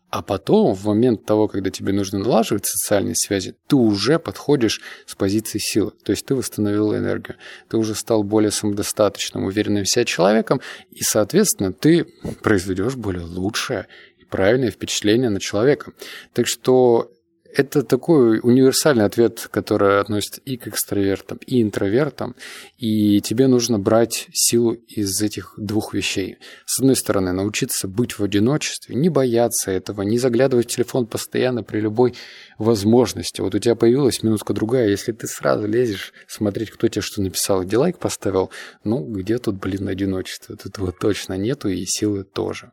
А 0.10 0.22
потом, 0.22 0.74
в 0.74 0.86
момент 0.86 1.26
того, 1.26 1.50
когда 1.50 1.70
тебе 1.70 1.92
нужно 1.92 2.20
налаживать 2.20 2.66
социальные 2.66 3.16
связи, 3.16 3.56
ты 3.68 3.76
уже 3.76 4.20
подходишь 4.20 4.82
с 5.06 5.16
позиции 5.16 5.60
силы. 5.60 5.92
То 6.04 6.12
есть 6.12 6.26
ты 6.26 6.34
восстановил 6.34 6.96
энергию. 6.96 7.38
Ты 7.68 7.78
уже 7.78 7.94
стал 7.94 8.24
более 8.24 8.52
самодостаточным, 8.52 9.44
уверенным 9.44 9.84
в 9.84 9.90
себе 9.90 10.06
человеком, 10.06 10.62
и, 10.92 11.04
соответственно, 11.04 11.74
ты 11.74 12.06
произведешь 12.42 12.96
более 12.96 13.26
лучшее 13.26 13.88
и 14.18 14.24
правильное 14.24 14.72
впечатление 14.72 15.30
на 15.30 15.42
человека. 15.42 15.92
Так 16.34 16.48
что 16.48 17.12
это 17.56 17.84
такой 17.84 18.40
универсальный 18.42 19.06
ответ, 19.06 19.48
который 19.52 20.00
относится 20.00 20.42
и 20.46 20.58
к 20.58 20.68
экстравертам, 20.68 21.40
и 21.46 21.62
интровертам, 21.62 22.36
и 22.78 23.22
тебе 23.22 23.48
нужно 23.48 23.80
брать 23.80 24.28
силу 24.32 24.74
из 24.74 25.22
этих 25.22 25.54
двух 25.58 25.94
вещей. 25.94 26.38
С 26.66 26.80
одной 26.80 26.96
стороны, 26.96 27.32
научиться 27.32 27.88
быть 27.88 28.20
в 28.20 28.24
одиночестве, 28.24 28.96
не 28.96 29.10
бояться 29.10 29.72
этого, 29.72 30.02
не 30.02 30.18
заглядывать 30.18 30.72
в 30.72 30.76
телефон 30.76 31.08
постоянно 31.08 31.64
при 31.64 31.80
любой 31.80 32.14
возможности. 32.58 33.42
Вот 33.42 33.56
у 33.56 33.60
тебя 33.60 33.76
появилась 33.76 34.24
минутка 34.24 34.54
другая, 34.54 34.90
если 34.90 35.12
ты 35.12 35.28
сразу 35.28 35.68
лезешь 35.68 36.14
смотреть, 36.28 36.72
кто 36.72 36.88
тебе 36.88 37.02
что 37.02 37.22
написал, 37.22 37.64
где 37.64 37.78
лайк 37.78 37.98
поставил, 37.98 38.52
ну, 38.84 39.04
где 39.06 39.38
тут, 39.38 39.56
блин, 39.56 39.88
одиночество? 39.88 40.56
Тут 40.56 40.78
вот 40.78 41.00
точно 41.00 41.34
нету, 41.34 41.70
и 41.70 41.86
силы 41.86 42.24
тоже. 42.24 42.72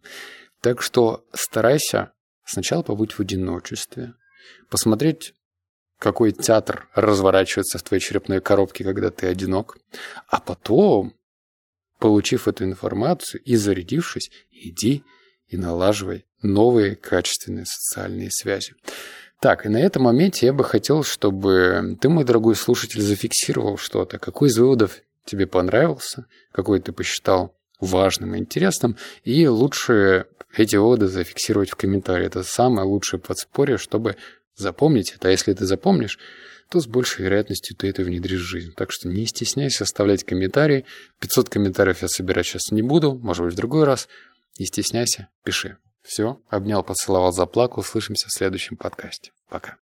Так 0.61 0.83
что 0.83 1.25
старайся 1.33 2.13
сначала 2.45 2.83
побыть 2.83 3.13
в 3.13 3.21
одиночестве, 3.21 4.15
посмотреть, 4.69 5.35
какой 5.99 6.33
театр 6.33 6.89
разворачивается 6.95 7.79
в 7.79 7.83
твоей 7.83 8.01
черепной 8.01 8.41
коробке, 8.41 8.85
когда 8.85 9.11
ты 9.11 9.27
одинок, 9.27 9.79
а 10.29 10.41
потом, 10.41 11.15
получив 11.99 12.49
эту 12.49 12.65
информацию 12.65 13.43
и 13.43 13.57
зарядившись, 13.57 14.31
иди 14.51 15.05
и 15.49 15.57
налаживай 15.57 16.27
новые 16.43 16.97
качественные 16.97 17.67
социальные 17.67 18.31
связи. 18.31 18.75
Так, 19.41 19.67
и 19.67 19.69
на 19.69 19.79
этом 19.79 20.05
моменте 20.05 20.47
я 20.47 20.53
бы 20.53 20.65
хотел, 20.65 21.03
чтобы 21.05 21.97
ты, 22.01 22.09
мой 22.09 22.25
дорогой 22.25 22.57
слушатель, 22.57 23.03
зафиксировал 23.03 23.77
что-то. 23.77 24.19
Какой 24.19 24.49
из 24.49 24.59
выводов 24.59 25.01
тебе 25.25 25.47
понравился, 25.47 26.27
какой 26.53 26.81
ты 26.81 26.93
посчитал 26.93 27.55
важным 27.81 28.35
и 28.35 28.39
интересным, 28.39 28.97
и 29.25 29.47
лучше 29.47 30.27
эти 30.57 30.77
выводы 30.77 31.09
зафиксировать 31.09 31.71
в 31.71 31.77
комментарии. 31.77 32.27
Это 32.27 32.43
самое 32.43 32.87
лучшее 32.87 33.21
подспорье, 33.21 33.79
чтобы 33.79 34.17
запомнить 34.57 35.13
это. 35.15 35.29
А 35.29 35.31
если 35.31 35.53
ты 35.53 35.67
запомнишь, 35.67 36.19
то 36.69 36.81
с 36.81 36.87
большей 36.87 37.25
вероятностью 37.25 37.77
ты 37.77 37.89
это 37.89 38.03
внедришь 38.03 38.43
в 38.43 38.49
жизнь. 38.49 38.73
Так 38.75 38.91
что 38.93 39.09
не 39.09 39.27
стесняйся 39.27 39.85
оставлять 39.85 40.25
комментарии. 40.25 40.85
500 41.21 41.49
комментариев 41.49 42.03
я 42.03 42.09
собирать 42.09 42.47
сейчас 42.47 42.71
не 42.71 42.83
буду, 42.83 43.15
может 43.15 43.45
быть, 43.45 43.55
в 43.55 43.57
другой 43.57 43.85
раз. 43.85 44.09
Не 44.59 44.67
стесняйся, 44.67 45.29
пиши. 45.43 45.79
Все, 46.03 46.41
обнял, 46.49 46.83
поцеловал, 46.83 47.33
заплакал. 47.33 47.81
Услышимся 47.81 48.29
в 48.29 48.33
следующем 48.33 48.77
подкасте. 48.77 49.33
Пока. 49.49 49.73